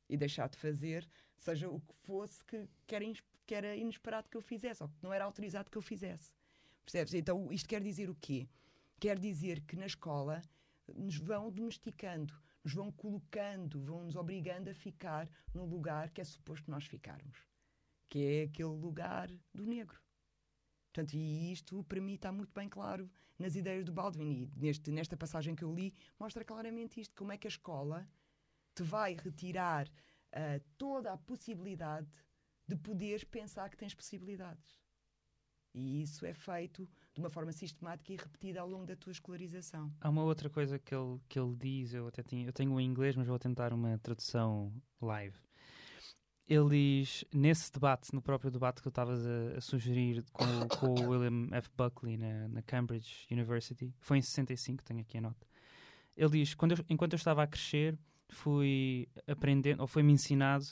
[0.08, 3.04] e deixar de fazer, seja o que fosse que, que, era,
[3.46, 6.32] que era inesperado que eu fizesse, ou que não era autorizado que eu fizesse.
[6.84, 7.14] Percebes?
[7.14, 8.48] Então isto quer dizer o quê?
[8.98, 10.42] Quer dizer que na escola
[10.94, 12.34] nos vão domesticando,
[12.64, 17.38] nos vão colocando, vão nos obrigando a ficar no lugar que é suposto nós ficarmos,
[18.08, 20.00] que é aquele lugar do negro.
[20.92, 24.90] Portanto, e isto para mim está muito bem claro nas ideias do Baldwin e neste,
[24.90, 28.06] nesta passagem que eu li mostra claramente isto, como é que a escola
[28.74, 32.08] te vai retirar uh, toda a possibilidade
[32.68, 34.80] de poderes pensar que tens possibilidades.
[35.74, 39.90] E isso é feito de uma forma sistemática e repetida ao longo da tua escolarização.
[39.98, 42.84] Há uma outra coisa que ele, que ele diz, eu até tenho, eu tenho em
[42.84, 45.38] inglês, mas vou tentar uma tradução live.
[46.48, 46.68] Ele
[47.00, 50.44] diz, nesse debate, no próprio debate que eu estavas a, a, sugerir com,
[50.76, 51.70] com o William F.
[51.76, 55.46] Buckley na, na, Cambridge University, foi em 65, tenho aqui a nota.
[56.16, 57.96] Ele diz: quando eu, enquanto eu estava a crescer,
[58.28, 60.66] fui aprendendo, ou foi-me ensinado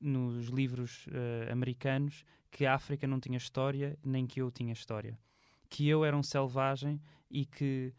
[0.00, 5.18] nos livros uh, americanos que a África não tinha história, nem que eu tinha história.
[5.68, 7.00] Que eu era um selvagem
[7.30, 7.92] e que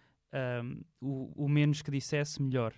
[0.64, 2.74] um, o, o, menos que dissesse, melhor.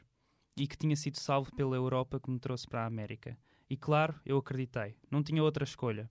[0.57, 3.37] E que tinha sido salvo pela Europa que me trouxe para a América.
[3.71, 4.97] E claro, eu acreditei.
[5.09, 6.09] Não tinha outra escolha.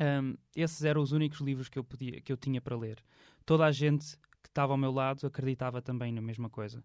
[0.00, 2.96] Um, esses eram os únicos livros que eu, podia, que eu tinha para ler.
[3.44, 6.82] Toda a gente que estava ao meu lado acreditava também na mesma coisa.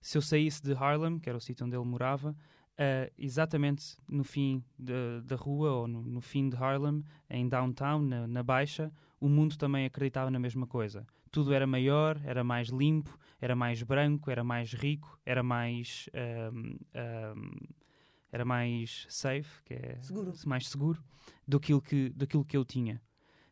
[0.00, 4.24] Se eu saísse de Harlem, que era o sítio onde ele morava, uh, exatamente no
[4.24, 8.90] fim de, da rua ou no, no, fim de Harlem, em downtown, na, na, Baixa,
[9.20, 11.06] o mundo também acreditava na mesma coisa.
[11.30, 16.08] Tudo era maior, era mais limpo, era mais branco, era mais rico, era mais.
[18.32, 20.32] Era mais safe, que é seguro.
[20.46, 21.02] mais seguro
[21.46, 23.00] do que, daquilo que eu tinha.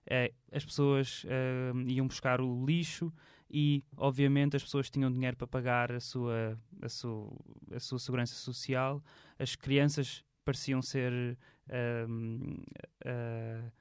[0.07, 3.13] Uh, as pessoas uh, iam buscar o lixo,
[3.51, 7.33] e, obviamente, as pessoas tinham dinheiro para pagar a sua, a sua,
[7.73, 9.03] a sua segurança social,
[9.39, 11.37] as crianças pareciam ser.
[11.69, 12.63] Uh,
[13.07, 13.73] uh,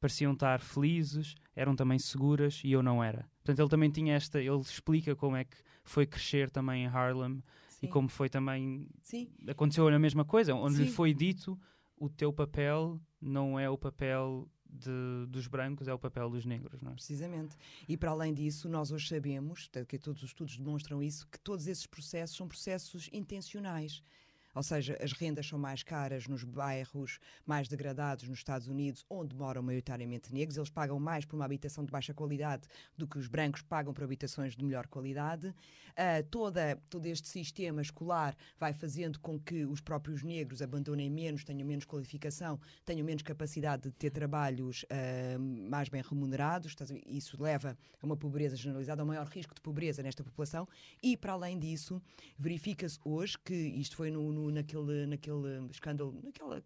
[0.00, 3.24] pareciam estar felizes, eram também seguras e eu não era.
[3.36, 7.40] Portanto, ele também tinha esta, ele explica como é que foi crescer também em Harlem
[7.82, 7.86] Sim.
[7.86, 9.28] e como foi também Sim.
[9.48, 10.84] aconteceu a mesma coisa, onde Sim.
[10.84, 11.58] lhe foi dito
[11.96, 16.80] o teu papel não é o papel de, dos brancos, é o papel dos negros.
[16.80, 16.94] Não é?
[16.94, 17.56] Precisamente.
[17.88, 21.66] E para além disso, nós hoje sabemos, que todos os estudos demonstram isso, que todos
[21.66, 24.02] esses processos são processos intencionais.
[24.54, 29.34] Ou seja, as rendas são mais caras nos bairros mais degradados nos Estados Unidos, onde
[29.34, 30.56] moram maioritariamente negros.
[30.56, 34.04] Eles pagam mais por uma habitação de baixa qualidade do que os brancos pagam por
[34.04, 35.48] habitações de melhor qualidade.
[35.48, 41.44] Uh, toda, todo este sistema escolar vai fazendo com que os próprios negros abandonem menos,
[41.44, 46.74] tenham menos qualificação, tenham menos capacidade de ter trabalhos uh, mais bem remunerados.
[47.06, 50.68] Isso leva a uma pobreza generalizada, a um maior risco de pobreza nesta população.
[51.02, 52.02] E, para além disso,
[52.38, 56.62] verifica-se hoje que isto foi no, no no, naquele, naquele escândalo, naquela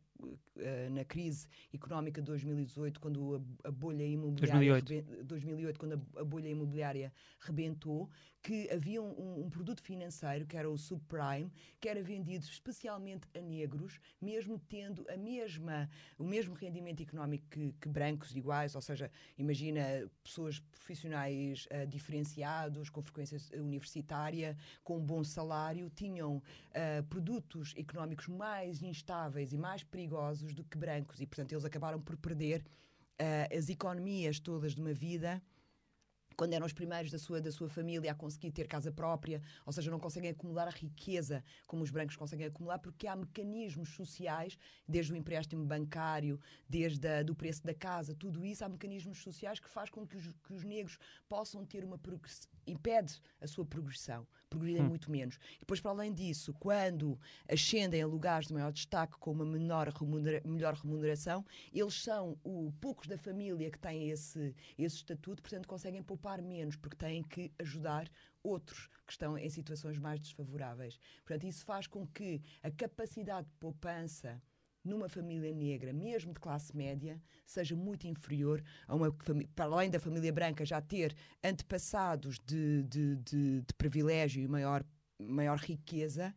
[0.90, 5.24] na crise económica de 2018, quando a, bolha imobiliária 2008.
[5.24, 8.08] 2008, quando a, bolha imobiliária rebentou,
[8.42, 11.50] que havia um, um, produto financeiro que era o subprime,
[11.80, 17.72] que era vendido especialmente a negros, mesmo tendo a mesma o mesmo rendimento económico que,
[17.80, 19.82] que brancos iguais, ou seja, imagina
[20.22, 28.28] pessoas profissionais uh, diferenciados, com frequência universitária, com um bom salário, tinham uh, produtos económicos
[28.28, 31.20] mais instáveis e mais perigosos perigosos do que brancos.
[31.20, 32.64] E, portanto, eles acabaram por perder
[33.20, 35.42] uh, as economias todas de uma vida
[36.36, 39.72] quando eram os primeiros da sua, da sua família a conseguir ter casa própria, ou
[39.72, 44.58] seja, não conseguem acumular a riqueza como os brancos conseguem acumular, porque há mecanismos sociais,
[44.86, 49.58] desde o empréstimo bancário, desde a, do preço da casa, tudo isso, há mecanismos sociais
[49.58, 53.64] que faz com que os, que os negros possam ter uma progressão, impede a sua
[53.64, 54.90] progressão, progredirem hum.
[54.90, 55.36] muito menos.
[55.56, 57.18] E depois, para além disso, quando
[57.48, 62.72] ascendem a lugares de maior destaque com uma menor remunera, melhor remuneração, eles são o,
[62.80, 67.52] poucos da família que têm esse, esse estatuto, portanto conseguem poupar menos, porque têm que
[67.58, 68.10] ajudar
[68.42, 70.98] outros que estão em situações mais desfavoráveis.
[71.24, 74.42] Portanto, isso faz com que a capacidade de poupança
[74.86, 79.12] numa família negra, mesmo de classe média, seja muito inferior a uma
[79.54, 84.84] para além da família branca já ter antepassados de, de, de, de privilégio e maior,
[85.18, 86.34] maior riqueza,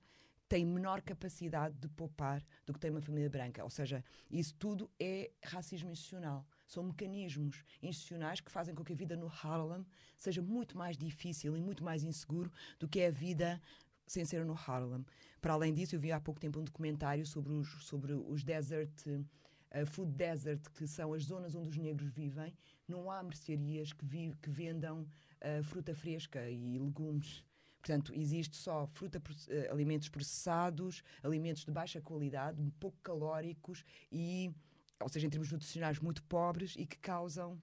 [0.47, 3.63] tem menor capacidade de poupar do que tem uma família branca.
[3.63, 6.45] Ou seja, isso tudo é racismo institucional.
[6.69, 9.84] São mecanismos institucionais que fazem com que a vida no Harlem
[10.15, 13.60] seja muito mais difícil e muito mais inseguro do que é a vida
[14.05, 15.03] sem ser no Harlem.
[15.41, 18.93] Para além disso, eu vi há pouco tempo um documentário sobre os, sobre os desert,
[19.08, 22.53] uh, food desert, que são as zonas onde os negros vivem.
[22.88, 27.43] Não há mercearias que, vi, que vendam uh, fruta fresca e legumes.
[27.82, 34.51] Portanto, existe só fruta, uh, alimentos processados, alimentos de baixa qualidade, pouco calóricos e,
[35.01, 37.62] ou seja, em termos nutricionais muito pobres e que causam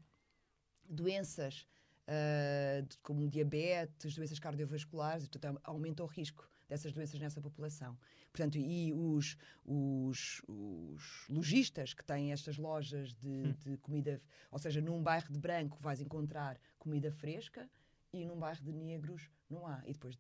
[0.89, 1.67] doenças
[2.07, 7.97] uh, como diabetes, doenças cardiovasculares, e, portanto, aumenta o risco dessas doenças nessa população.
[8.33, 13.55] Portanto, e os, os, os lojistas que têm estas lojas de, hum.
[13.65, 14.21] de, comida,
[14.51, 17.69] ou seja, num bairro de branco vais encontrar comida fresca
[18.13, 19.83] e num bairro de negros não há.
[19.87, 20.19] E depois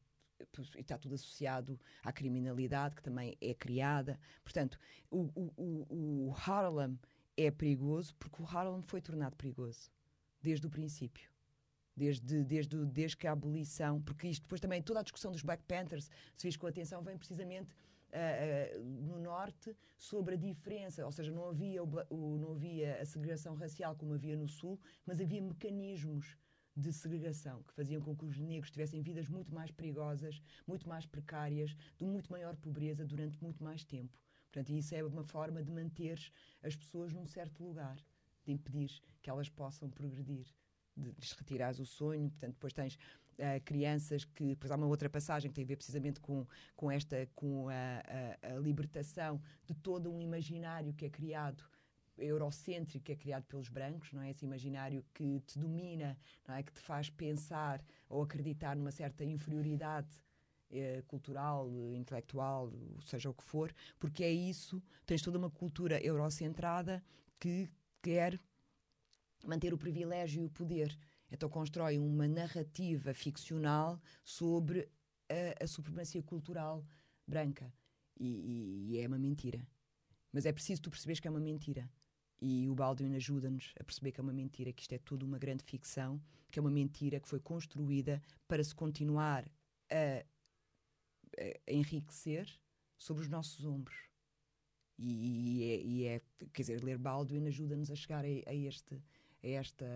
[0.77, 4.19] está tudo associado à criminalidade que também é criada.
[4.43, 4.79] Portanto,
[5.11, 6.99] o, o, o Harlem
[7.37, 9.91] é perigoso porque o Harlem foi tornado perigoso
[10.43, 11.31] desde o princípio
[11.97, 15.63] desde, desde, desde que a abolição, porque isto depois também, toda a discussão dos Black
[15.65, 17.75] Panthers, se fiz com atenção, vem precisamente
[18.13, 23.01] uh, uh, no Norte sobre a diferença, ou seja, não havia, o, o, não havia
[23.01, 26.37] a segregação racial como havia no Sul, mas havia mecanismos
[26.77, 31.07] de segregação que faziam com que os negros tivessem vidas muito mais perigosas, muito mais
[31.07, 34.19] precárias, de muito maior pobreza durante muito mais tempo.
[34.53, 36.21] Portanto, isso é uma forma de manter
[36.63, 37.97] as pessoas num certo lugar,
[38.45, 40.47] de impedir que elas possam progredir
[40.97, 44.49] de lhes retirares o sonho, portanto, depois tens uh, crianças que.
[44.51, 48.03] Depois há uma outra passagem que tem a ver precisamente com, com esta, com a,
[48.43, 51.63] a, a libertação de todo um imaginário que é criado
[52.19, 54.31] eurocêntrico que é criado pelos brancos, não é?
[54.31, 56.63] Esse imaginário que te domina, não é?
[56.63, 60.09] Que te faz pensar ou acreditar numa certa inferioridade
[60.71, 62.73] eh, cultural, intelectual,
[63.05, 67.05] seja o que for, porque é isso, tens toda uma cultura eurocentrada
[67.39, 67.71] que
[68.03, 68.41] quer
[69.45, 70.97] manter o privilégio e o poder.
[71.31, 74.89] Então constrói uma narrativa ficcional sobre
[75.29, 76.85] a, a supremacia cultural
[77.27, 77.73] branca.
[78.19, 79.67] E, e, é uma mentira.
[80.33, 81.89] Mas é preciso tu perceberes que é uma mentira.
[82.41, 85.39] E o Baldwin ajuda-nos a perceber que é uma mentira, que isto é tudo uma
[85.39, 86.21] grande ficção,
[86.51, 89.51] que é uma mentira que foi construída para se continuar
[89.91, 90.25] a,
[91.67, 92.49] a enriquecer
[92.99, 93.97] sobre os nossos ombros.
[94.99, 96.21] E, e, é, e é,
[96.53, 98.95] quer dizer, ler Baldwin ajuda-nos a chegar a, a, este,
[99.43, 99.87] a esta,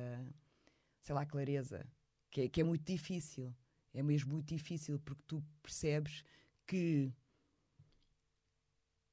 [1.02, 1.86] sei lá, clareza,
[2.30, 3.54] que é, que é muito difícil.
[3.92, 6.22] É mesmo muito difícil porque tu percebes
[6.66, 7.12] que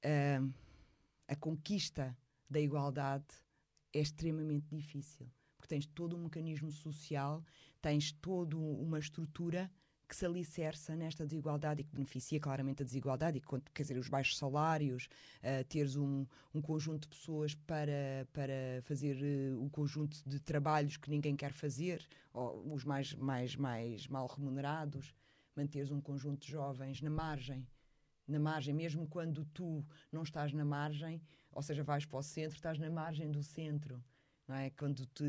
[0.05, 0.53] uh,
[1.27, 2.15] a conquista
[2.49, 3.25] da igualdade
[3.93, 5.29] é extremamente difícil.
[5.57, 7.43] Porque tens todo um mecanismo social,
[7.81, 9.71] tens toda uma estrutura
[10.07, 13.97] que se alicerça nesta desigualdade e que beneficia claramente a desigualdade, e que, quer dizer,
[13.97, 19.69] os baixos salários, uh, teres um, um conjunto de pessoas para, para fazer uh, o
[19.69, 25.13] conjunto de trabalhos que ninguém quer fazer, ou os mais, mais, mais mal remunerados,
[25.55, 27.67] manteres um conjunto de jovens na margem
[28.27, 31.21] na margem, mesmo quando tu não estás na margem,
[31.57, 33.99] ou seja, vais para o centro, estás na margem do centro,
[34.47, 34.69] não é?
[34.69, 35.25] Quando te,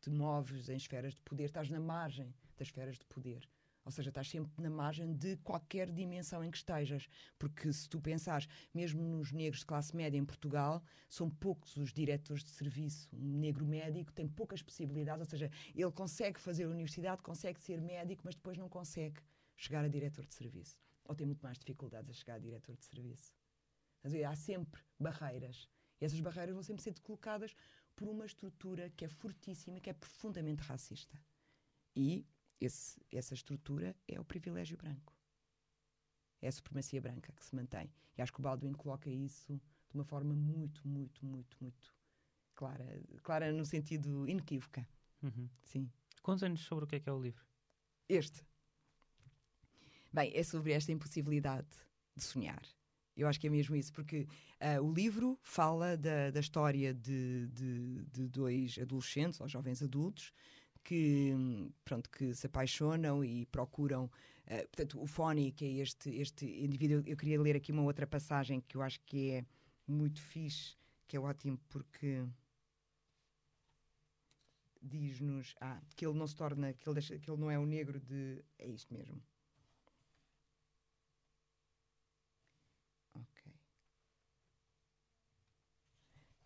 [0.00, 3.48] te moves em esferas de poder, estás na margem das esferas de poder.
[3.84, 7.06] Ou seja, estás sempre na margem de qualquer dimensão em que estejas.
[7.38, 11.92] Porque se tu pensares, mesmo nos negros de classe média em Portugal, são poucos os
[11.92, 13.08] diretores de serviço.
[13.12, 17.80] Um negro médico tem poucas possibilidades, ou seja, ele consegue fazer a universidade, consegue ser
[17.80, 19.20] médico, mas depois não consegue
[19.54, 22.84] chegar a diretor de serviço ou tem muito mais dificuldades a chegar a diretor de
[22.84, 23.32] serviço.
[24.04, 25.68] Há sempre barreiras.
[26.00, 27.54] E essas barreiras vão sempre ser colocadas
[27.94, 31.18] por uma estrutura que é fortíssima, que é profundamente racista.
[31.94, 32.26] E
[32.60, 35.16] esse, essa estrutura é o privilégio branco.
[36.40, 37.92] É a supremacia branca que se mantém.
[38.16, 41.94] E acho que o Baldwin coloca isso de uma forma muito, muito, muito, muito
[42.54, 42.84] clara.
[43.22, 44.86] Clara no sentido inequívoca.
[45.22, 45.48] Uhum.
[45.62, 45.90] Sim.
[46.22, 47.44] Conta-nos sobre o que é que é o livro.
[48.08, 48.44] Este.
[50.12, 51.68] Bem, é sobre esta impossibilidade
[52.16, 52.62] de sonhar.
[53.16, 54.26] Eu acho que é mesmo isso, porque
[54.60, 60.32] uh, o livro fala da, da história de, de, de, dois adolescentes, ou jovens adultos,
[60.82, 61.32] que,
[61.84, 64.06] pronto, que se apaixonam e procuram.
[64.46, 68.60] Uh, portanto, o que é este, este indivíduo, eu queria ler aqui uma outra passagem
[68.60, 69.44] que eu acho que é
[69.86, 72.26] muito fixe, que é ótimo, porque
[74.82, 77.66] diz-nos ah, que ele não se torna, que ele, deixa, que ele não é o
[77.66, 78.42] negro de.
[78.58, 79.22] É isto mesmo.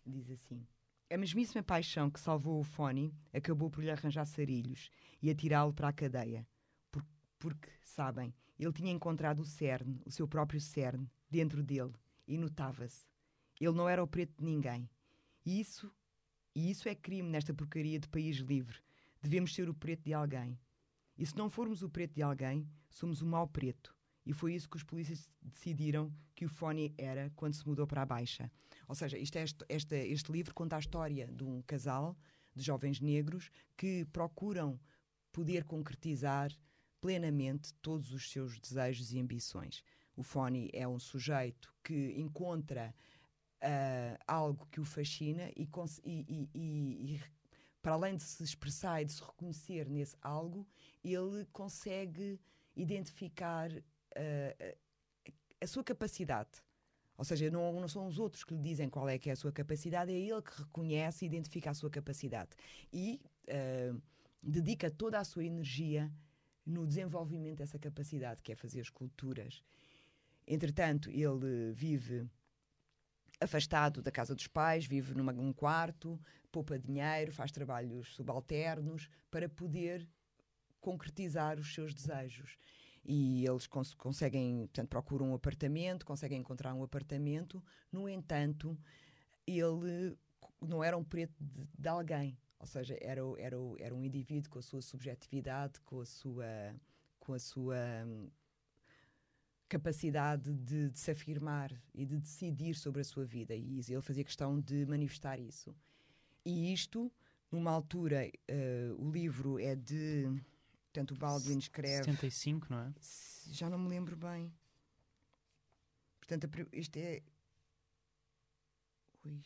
[0.09, 0.65] Diz assim:
[1.11, 4.89] A mesmíssima paixão que salvou o Fone acabou por lhe arranjar sarilhos
[5.21, 6.47] e atirá-lo para a cadeia.
[6.91, 7.05] Por,
[7.37, 11.93] porque, sabem, ele tinha encontrado o cerne, o seu próprio cerne, dentro dele,
[12.27, 13.05] e notava-se.
[13.59, 14.89] Ele não era o preto de ninguém.
[15.45, 15.91] E isso,
[16.53, 18.79] e isso é crime nesta porcaria de país livre.
[19.21, 20.59] Devemos ser o preto de alguém.
[21.17, 23.96] E se não formos o preto de alguém, somos o mau preto.
[24.27, 28.01] E foi isso que os polícias decidiram que o Fone era quando se mudou para
[28.01, 28.51] a Baixa.
[28.85, 32.13] Ou seja, é este, este, este livro conta a história de um casal
[32.53, 34.77] de jovens negros que procuram
[35.31, 36.51] poder concretizar
[36.99, 39.81] plenamente todos os seus desejos e ambições.
[40.13, 42.93] O Fone é um sujeito que encontra
[43.63, 45.69] uh, algo que o fascina e,
[46.03, 47.23] e, e, e,
[47.81, 50.67] para além de se expressar e de se reconhecer nesse algo,
[51.01, 52.37] ele consegue
[52.75, 53.71] identificar
[55.61, 56.49] a sua capacidade.
[57.17, 59.35] Ou seja, não, não, são os outros que lhe dizem qual é que é a
[59.35, 62.51] sua capacidade, é ele que reconhece e identifica a sua capacidade.
[62.93, 63.99] E uh,
[64.41, 66.11] dedica toda a sua energia
[66.63, 69.63] no desenvolvimento dessa capacidade, que é fazer esculturas.
[70.45, 72.29] Entretanto, ele vive
[73.41, 76.19] afastado da casa dos pais, vive num quarto,
[76.51, 80.07] poupa dinheiro, faz trabalhos subalternos para poder
[80.79, 82.57] concretizar os seus desejos
[83.07, 87.63] e eles cons conseguem, portanto, procuram um apartamento, conseguem encontrar um apartamento.
[87.89, 88.77] No entanto,
[89.47, 90.17] ele
[90.61, 94.59] não era um preto de, de alguém, ou seja, era, era, era um indivíduo com
[94.59, 96.75] a sua subjetividade, com a sua,
[97.17, 98.29] com a sua hum,
[99.69, 103.55] capacidade de, de, se afirmar e de decidir sobre a sua vida.
[103.55, 105.73] E ele fazia questão de manifestar isso.
[106.43, 107.09] E isto,
[107.49, 110.25] numa altura, uh, o livro é de
[110.87, 112.03] Portanto, o Baldwin escreve.
[112.03, 112.93] 75, não é?
[113.51, 114.51] Já não me lembro bem.
[116.19, 117.21] Portanto, isto é.
[119.23, 119.41] Ui.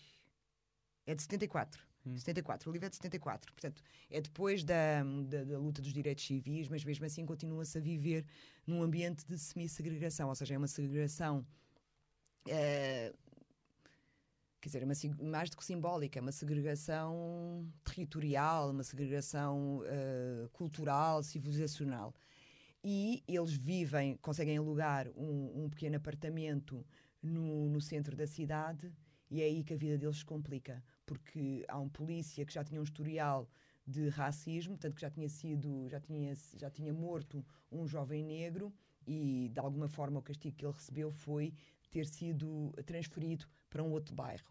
[1.06, 1.82] É de 74.
[2.06, 2.17] Hum.
[2.17, 2.69] 74.
[2.69, 3.54] O livro é de 74.
[3.54, 7.82] Portanto, é depois da, da, da luta dos direitos civis, mas mesmo assim continua-se a
[7.82, 8.25] viver
[8.65, 10.30] num ambiente de semi-segregação.
[10.30, 11.45] Ou seja, é uma segregação.
[12.47, 13.15] Uh,
[14.62, 20.49] quer dizer, é uma, mais do que simbólica, é uma segregação territorial, uma segregação uh,
[20.49, 22.14] cultural, civilizacional.
[22.84, 26.86] E eles vivem, conseguem alugar um, um pequeno apartamento
[27.22, 28.93] no, no, centro da cidade
[29.30, 32.64] e é aí que a vida deles se complica, porque há um polícia que já
[32.64, 33.49] tinha um historial
[33.86, 38.74] de racismo, tanto que já tinha sido, já tinha, já tinha morto um jovem negro
[39.07, 41.53] e de alguma forma o castigo que ele recebeu foi
[41.89, 44.45] ter sido transferido para um outro bairro.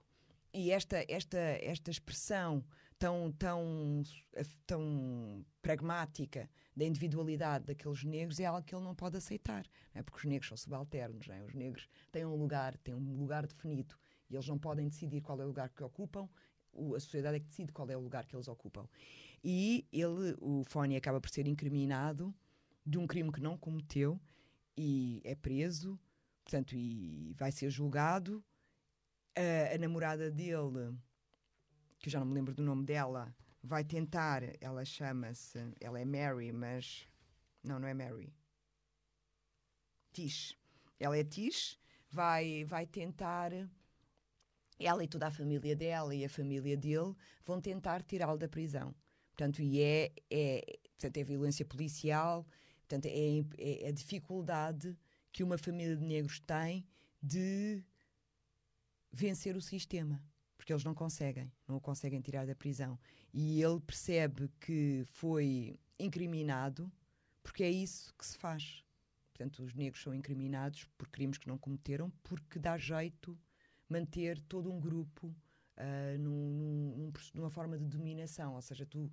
[0.52, 2.64] E esta, esta, esta expressão
[2.98, 4.02] tão, tão,
[4.66, 9.64] tão pragmática da individualidade daqueles negros é algo que ele não pode aceitar,
[9.94, 10.02] não é?
[10.02, 11.44] porque os negros são subalternos, é?
[11.44, 13.94] os negros têm um lugar, têm um lugar definido
[14.28, 16.28] e eles não podem decidir qual é o lugar que ocupam,
[16.74, 18.88] a sociedade é que decide qual é o lugar que eles ocupam.
[19.42, 22.34] E ele, o Foni, acaba por ser incriminado
[22.84, 24.20] de um crime que não cometeu
[24.76, 25.98] e é preso,
[26.44, 28.44] portanto, e vai ser julgado.
[29.36, 30.96] A, a namorada dele
[32.00, 36.04] que eu já não me lembro do nome dela, vai tentar, ela chama-se, ela é
[36.04, 37.06] Mary, mas
[37.62, 38.32] não, não é Mary.
[40.12, 40.56] Tish.
[40.98, 41.78] Ela é Tish,
[42.10, 43.52] vai, vai tentar,
[44.78, 47.14] ela e toda a família dela e a família dele
[47.44, 48.94] vão tentar tirá-lo da prisão.
[49.28, 52.46] Portanto, e é, é, portanto, é violência policial,
[52.80, 54.96] portanto, é, é a dificuldade
[55.30, 56.86] que uma família de negros tem
[57.22, 57.84] de
[59.12, 60.22] vencer o sistema
[60.61, 62.98] porque eles não conseguem, não o conseguem tirar da prisão.
[63.32, 66.92] E ele percebe que foi incriminado
[67.42, 68.84] porque é isso que se faz.
[69.32, 73.38] Portanto, os negros são incriminados por crimes que não cometeram porque dá jeito
[73.88, 76.52] manter todo um grupo uh, num,
[76.94, 78.54] num, numa forma de dominação.
[78.54, 79.11] Ou seja, tu uh,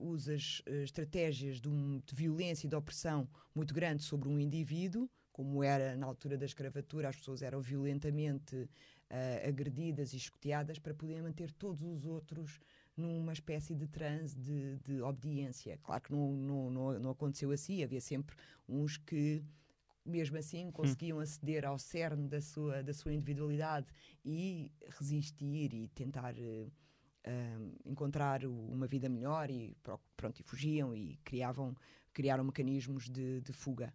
[0.00, 5.10] usas uh, estratégias de, um, de violência e de opressão muito grande sobre um indivíduo,
[5.32, 10.94] como era na altura da escravatura, as pessoas eram violentamente uh, agredidas e escoteadas para
[10.94, 12.60] poder manter todos os outros
[12.96, 15.78] numa espécie de transe de, de obediência.
[15.82, 18.36] Claro que não, não, não, não, aconteceu assim, havia sempre
[18.68, 19.42] uns que,
[20.04, 20.72] mesmo assim, hum.
[20.72, 23.86] conseguiam aceder ao cerne da sua, da sua individualidade
[24.24, 26.34] e resistir e tentar.
[26.34, 26.70] Uh,
[27.26, 29.76] uh, encontrar uma vida melhor e
[30.16, 31.74] pronto e fugiam e criavam
[32.12, 33.92] criaram mecanismos de, de fuga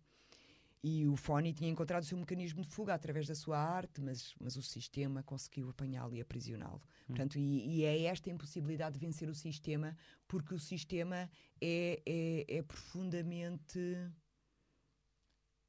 [0.88, 4.34] e o Foni tinha encontrado o seu mecanismo de fuga através da sua arte, mas,
[4.40, 6.82] mas o sistema conseguiu apanhá-lo e aprisioná-lo.
[7.02, 7.08] Hum.
[7.08, 9.98] Portanto, e, e, é esta impossibilidade de vencer o sistema,
[10.30, 11.30] porque o sistema
[11.60, 13.78] é, é, é profundamente.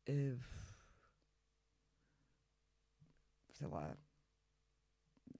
[0.08, 0.38] Uh,
[3.50, 3.98] sei lá.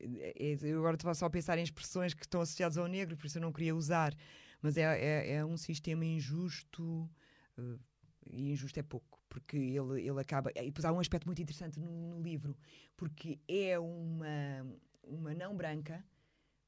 [0.01, 3.17] É, é, eu agora estou só a pensar em expressões que estão associadas ao negro,
[3.17, 4.13] por isso eu não queria usar.
[4.61, 7.09] Mas é, é, é um sistema injusto,
[7.57, 7.79] uh,
[8.27, 10.51] e injusto é pouco porque ele, ele acaba.
[10.57, 12.57] E depois há um aspecto muito interessante no, no livro,
[12.97, 14.67] porque é uma,
[15.03, 16.05] uma não branca,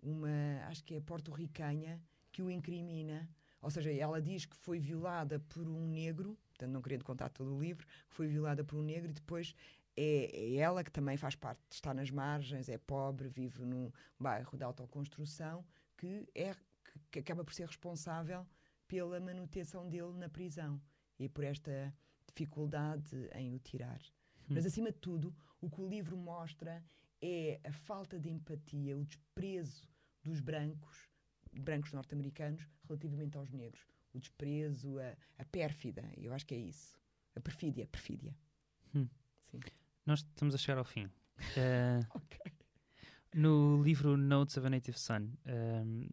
[0.02, 0.28] uma,
[0.68, 2.00] acho que é porto-ricanha,
[2.32, 3.28] que o incrimina.
[3.62, 7.54] Ou seja, ela diz que foi violada por um negro, portanto, não querendo contar todo
[7.54, 9.54] o livro, que foi violada por um negro e depois
[9.96, 14.56] é, é, ela que também faz parte, está nas margens, é pobre, vive num bairro
[14.56, 15.64] de autoconstrução,
[15.96, 18.46] que, é, que, que acaba por ser responsável
[18.88, 20.80] pela manutenção dele na prisão
[21.18, 21.94] e por esta
[22.30, 24.00] dificuldade em o tirar.
[24.42, 24.54] Hum.
[24.54, 26.82] Mas, acima de tudo, o que o livro mostra
[27.20, 29.88] é a falta de empatia, o desprezo
[30.22, 31.08] dos brancos,
[31.52, 33.86] brancos norte-americanos, relativamente aos negros.
[34.12, 36.98] O desprezo, a, a pérfida, eu acho que é isso.
[37.36, 38.34] A perfídia, a perfídia.
[38.94, 39.08] Hum.
[40.04, 41.04] Nós estamos a chegar ao fim.
[41.04, 42.52] Uh, okay.
[43.34, 46.08] No livro Notes of a Native Son, um,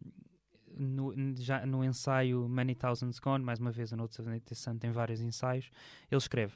[0.78, 4.90] no, já no ensaio Many Thousands Gone, mais uma vez a Notes of Son tem
[4.90, 5.70] vários ensaios,
[6.10, 6.54] ele escreve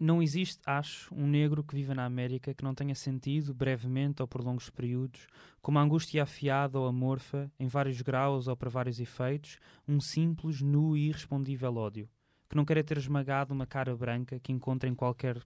[0.00, 4.26] não existe, acho, um negro que viva na América que não tenha sentido, brevemente ou
[4.26, 5.26] por longos períodos,
[5.60, 10.96] como angústia afiada ou amorfa, em vários graus ou para vários efeitos, um simples, nu
[10.96, 12.08] e irrespondível ódio,
[12.48, 15.38] que não quer ter esmagado uma cara branca que encontra em qualquer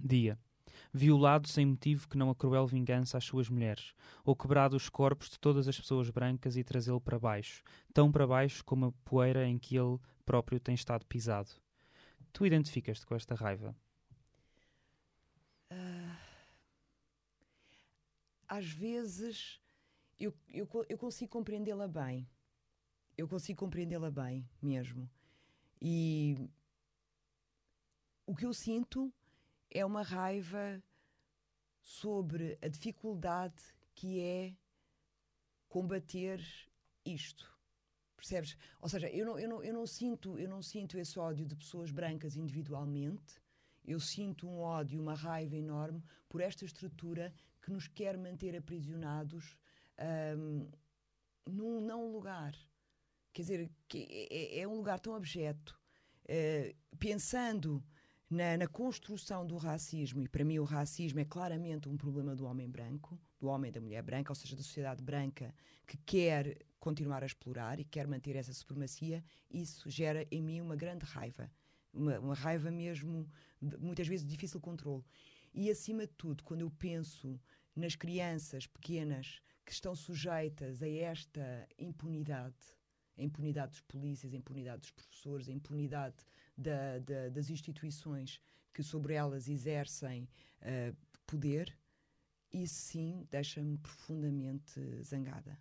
[0.00, 0.38] dia
[0.92, 5.30] violado sem motivo que não a cruel vingança às suas mulheres, ou quebrado os corpos
[5.30, 7.62] de todas as pessoas brancas e trazê-lo para baixo,
[7.92, 11.50] tão para baixo como a poeira em que ele próprio tem estado pisado.
[12.32, 13.74] Tu identificas-te com esta raiva?
[15.72, 16.16] Uh,
[18.48, 19.60] às vezes
[20.18, 22.28] eu, eu, eu consigo compreendê-la bem.
[23.16, 25.08] Eu consigo compreendê-la bem mesmo.
[25.80, 26.36] E
[28.26, 29.12] o que eu sinto
[29.70, 30.82] é uma raiva
[31.80, 33.62] sobre a dificuldade
[33.94, 34.54] que é
[35.68, 36.42] combater
[37.04, 37.50] isto.
[38.16, 38.56] Percebes?
[38.80, 41.56] Ou seja, eu não, eu não, eu não, sinto, eu não sinto esse ódio de
[41.56, 43.40] pessoas brancas individualmente.
[43.84, 49.56] Eu sinto um ódio, uma raiva enorme por esta estrutura que nos quer manter aprisionados
[50.36, 50.70] um,
[51.46, 52.54] num não lugar.
[53.32, 55.78] Quer dizer, que é, é, é um lugar tão abjeto.
[56.24, 57.82] Uh, pensando
[58.30, 62.46] na, na, construção do racismo, e para mim o racismo é claramente um problema do
[62.46, 65.52] homem branco, do homem e da mulher branca, ou seja, da sociedade branca
[65.86, 70.76] que quer continuar a explorar e quer manter essa supremacia, isso gera em mim uma
[70.76, 71.50] grande raiva,
[71.92, 73.28] uma, uma raiva mesmo,
[73.80, 75.04] muitas vezes de difícil controle.
[75.52, 77.40] E, acima de tudo, quando eu penso
[77.74, 82.54] nas crianças pequenas que estão sujeitas a esta impunidade,
[83.18, 86.16] a impunidade dos polícias, a impunidade dos professores, a impunidade
[86.60, 88.40] da, da, das instituições
[88.72, 90.28] que sobre elas exercem
[90.62, 90.96] uh,
[91.26, 91.76] poder,
[92.52, 95.58] isso sim deixa-me profundamente zangada.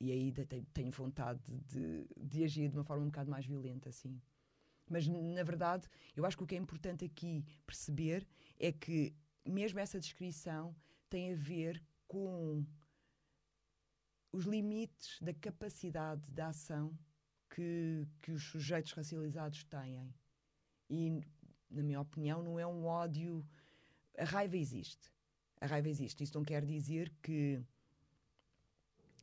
[0.00, 0.32] E aí
[0.72, 4.20] tenho vontade de, de agir de uma forma um bocado mais violenta, assim.
[4.90, 8.26] Mas, na verdade, eu acho que o que é importante aqui perceber
[8.58, 9.14] é que,
[9.46, 10.74] mesmo essa descrição
[11.08, 12.66] tem a ver com
[14.32, 16.98] os limites da capacidade de ação
[17.48, 20.12] que, que os sujeitos racializados têm.
[20.88, 21.20] E,
[21.70, 23.44] na minha opinião, não é um ódio.
[24.18, 25.12] A raiva existe.
[25.60, 26.22] A raiva existe.
[26.22, 27.62] Isso não quer dizer que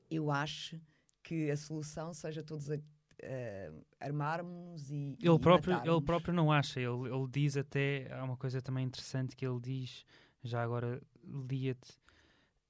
[0.09, 0.79] eu acho
[1.23, 5.15] que a solução seja todos a, uh, armarmos e.
[5.19, 6.79] Ele, e próprio, ele próprio não acha.
[6.79, 8.11] Ele, ele diz até.
[8.11, 10.05] Há uma coisa também interessante que ele diz,
[10.43, 11.97] já agora lia-te.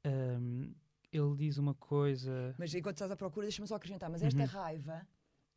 [0.06, 0.74] Um,
[1.12, 2.56] ele diz uma coisa.
[2.58, 4.10] Mas enquanto estás à procura, deixa-me só acrescentar.
[4.10, 4.46] Mas esta uhum.
[4.46, 5.08] raiva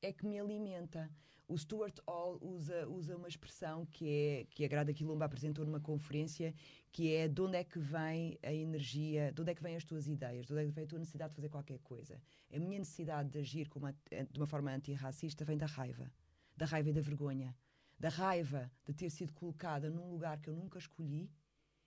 [0.03, 1.11] é que me alimenta.
[1.47, 5.79] O Stuart Hall usa, usa uma expressão que, é, que a Grada Quilomba apresentou numa
[5.79, 6.55] conferência,
[6.91, 9.85] que é de onde é que vem a energia, de onde é que vêm as
[9.85, 12.19] tuas ideias, de onde é que vem a tua necessidade de fazer qualquer coisa.
[12.51, 16.11] A minha necessidade de agir uma, de uma forma antirracista vem da raiva.
[16.57, 17.55] Da raiva e da vergonha.
[17.99, 21.31] Da raiva de ter sido colocada num lugar que eu nunca escolhi,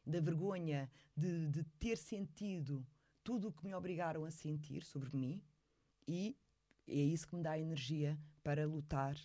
[0.05, 2.86] da vergonha de, de ter sentido
[3.24, 5.41] tudo o que me obrigaram a sentir sobre mim
[6.08, 6.38] e
[6.88, 9.18] é isso que me dá energia para lutar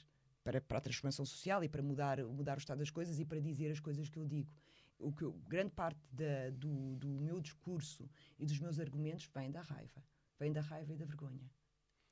[0.43, 3.41] para, para a transformação social e para mudar, mudar o estado das coisas e para
[3.41, 4.51] dizer as coisas que eu digo.
[4.99, 9.51] O que eu, grande parte da, do, do meu discurso e dos meus argumentos vem
[9.51, 10.03] da raiva.
[10.39, 11.51] Vem da raiva e da vergonha.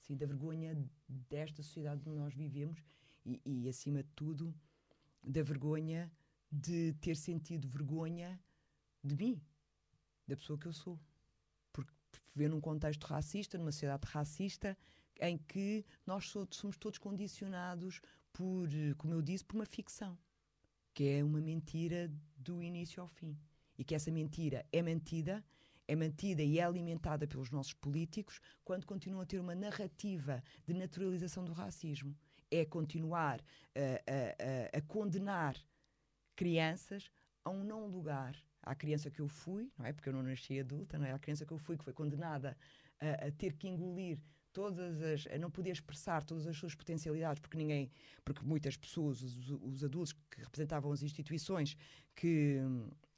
[0.01, 0.77] Sim, da vergonha
[1.09, 2.83] desta sociedade onde nós vivemos
[3.25, 4.55] e, e, acima de tudo,
[5.23, 6.11] da vergonha
[6.51, 8.41] de ter sentido vergonha
[9.05, 9.41] de mim,
[10.27, 10.99] da pessoa que eu sou
[12.35, 14.77] viver num contexto racista, numa sociedade racista,
[15.21, 18.01] em que nós somos todos condicionados
[18.33, 18.69] por,
[18.99, 20.19] como eu disse, por uma ficção,
[20.95, 23.39] que é uma mentira do início ao fim.
[23.79, 25.45] E que essa mentira é mantida,
[25.89, 30.75] é mantida e é alimentada pelos nossos políticos quando continuam a ter uma narrativa de
[30.75, 32.17] naturalização do racismo.
[32.51, 33.41] É continuar
[33.75, 35.57] a, a, a condenar
[36.37, 37.11] crianças
[37.45, 39.93] a um não lugar à criança que eu fui, não é?
[39.93, 41.13] Porque eu não nasci adulta, não é?
[41.13, 42.57] À criança que eu fui, que foi condenada
[43.01, 44.19] a, a ter que engolir
[44.53, 47.91] todas as a não poder expressar todas as suas potencialidades porque ninguém
[48.25, 51.77] porque muitas pessoas os, os adultos que representavam as instituições
[52.15, 52.59] que,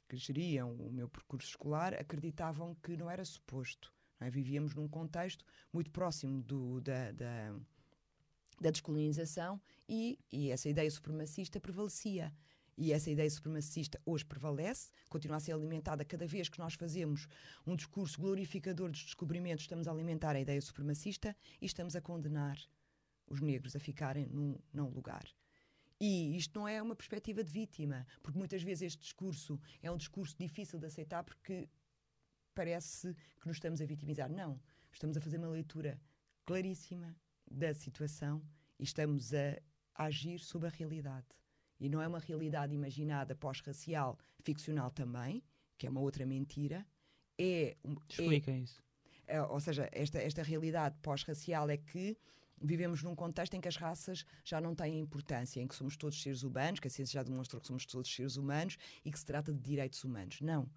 [0.07, 4.29] que geriam o meu percurso escolar acreditavam que não era suposto não é?
[4.29, 7.55] vivíamos num contexto muito próximo do, da, da,
[8.61, 12.33] da descolonização e, e essa ideia supremacista prevalecia
[12.77, 17.27] e essa ideia supremacista hoje prevalece, continua a ser alimentada cada vez que nós fazemos
[17.65, 22.57] um discurso glorificador dos descobrimentos, estamos a alimentar a ideia supremacista e estamos a condenar
[23.27, 25.25] os negros a ficarem num não lugar.
[25.99, 29.97] E isto não é uma perspectiva de vítima, porque muitas vezes este discurso é um
[29.97, 31.69] discurso difícil de aceitar porque
[32.53, 34.29] parece que nos estamos a vitimizar.
[34.29, 34.59] Não,
[34.91, 35.99] estamos a fazer uma leitura
[36.45, 37.15] claríssima
[37.49, 38.43] da situação
[38.79, 39.57] e estamos a
[39.95, 41.27] agir sobre a realidade
[41.79, 45.43] e não é uma realidade imaginada pós-racial, ficcional também,
[45.77, 46.85] que é uma outra mentira.
[47.37, 47.75] É,
[48.09, 48.83] Explica é, isso.
[49.27, 52.17] É, ou seja, esta, esta realidade pós-racial é que
[52.61, 56.21] vivemos num contexto em que as raças já não têm importância, em que somos todos
[56.21, 59.25] seres humanos, que a ciência já demonstrou que somos todos seres humanos e que se
[59.25, 60.39] trata de direitos humanos.
[60.41, 60.69] Não.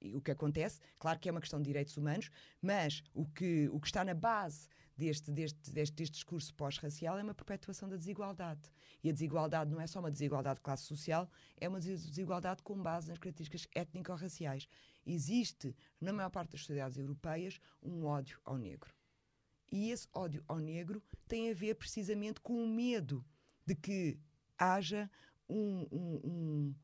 [0.00, 2.30] E o que acontece, claro que é uma questão de direitos humanos,
[2.60, 7.22] mas o que, o que está na base deste, deste, deste, deste discurso pós-racial é
[7.22, 8.70] uma perpetuação da desigualdade.
[9.02, 12.80] E a desigualdade não é só uma desigualdade de classe social, é uma desigualdade com
[12.80, 14.68] base nas características étnico-raciais.
[15.06, 18.94] Existe, na maior parte das sociedades europeias, um ódio ao negro.
[19.70, 23.24] E esse ódio ao negro tem a ver precisamente com o medo
[23.66, 24.18] de que
[24.56, 25.10] haja
[25.48, 26.74] um, um, um,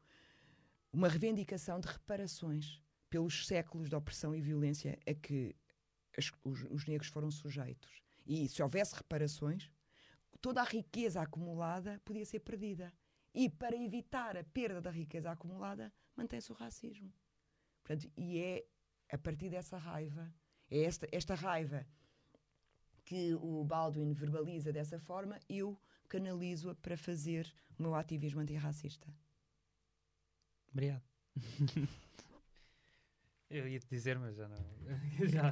[0.92, 5.54] uma reivindicação de reparações pelos séculos de opressão e violência a que
[6.16, 8.02] as, os, os negros foram sujeitos.
[8.26, 9.70] E se houvesse reparações,
[10.40, 12.92] toda a riqueza acumulada podia ser perdida.
[13.34, 17.12] E para evitar a perda da riqueza acumulada, mantém-se o racismo.
[17.82, 18.66] Portanto, e é
[19.11, 20.32] a partir dessa raiva,
[20.70, 21.86] é esta, esta raiva
[23.04, 29.12] que o Baldwin verbaliza dessa forma, eu canalizo-a para fazer o meu ativismo antirracista.
[30.70, 31.02] Obrigado.
[33.50, 34.64] eu ia te dizer, mas já não.
[35.28, 35.50] já,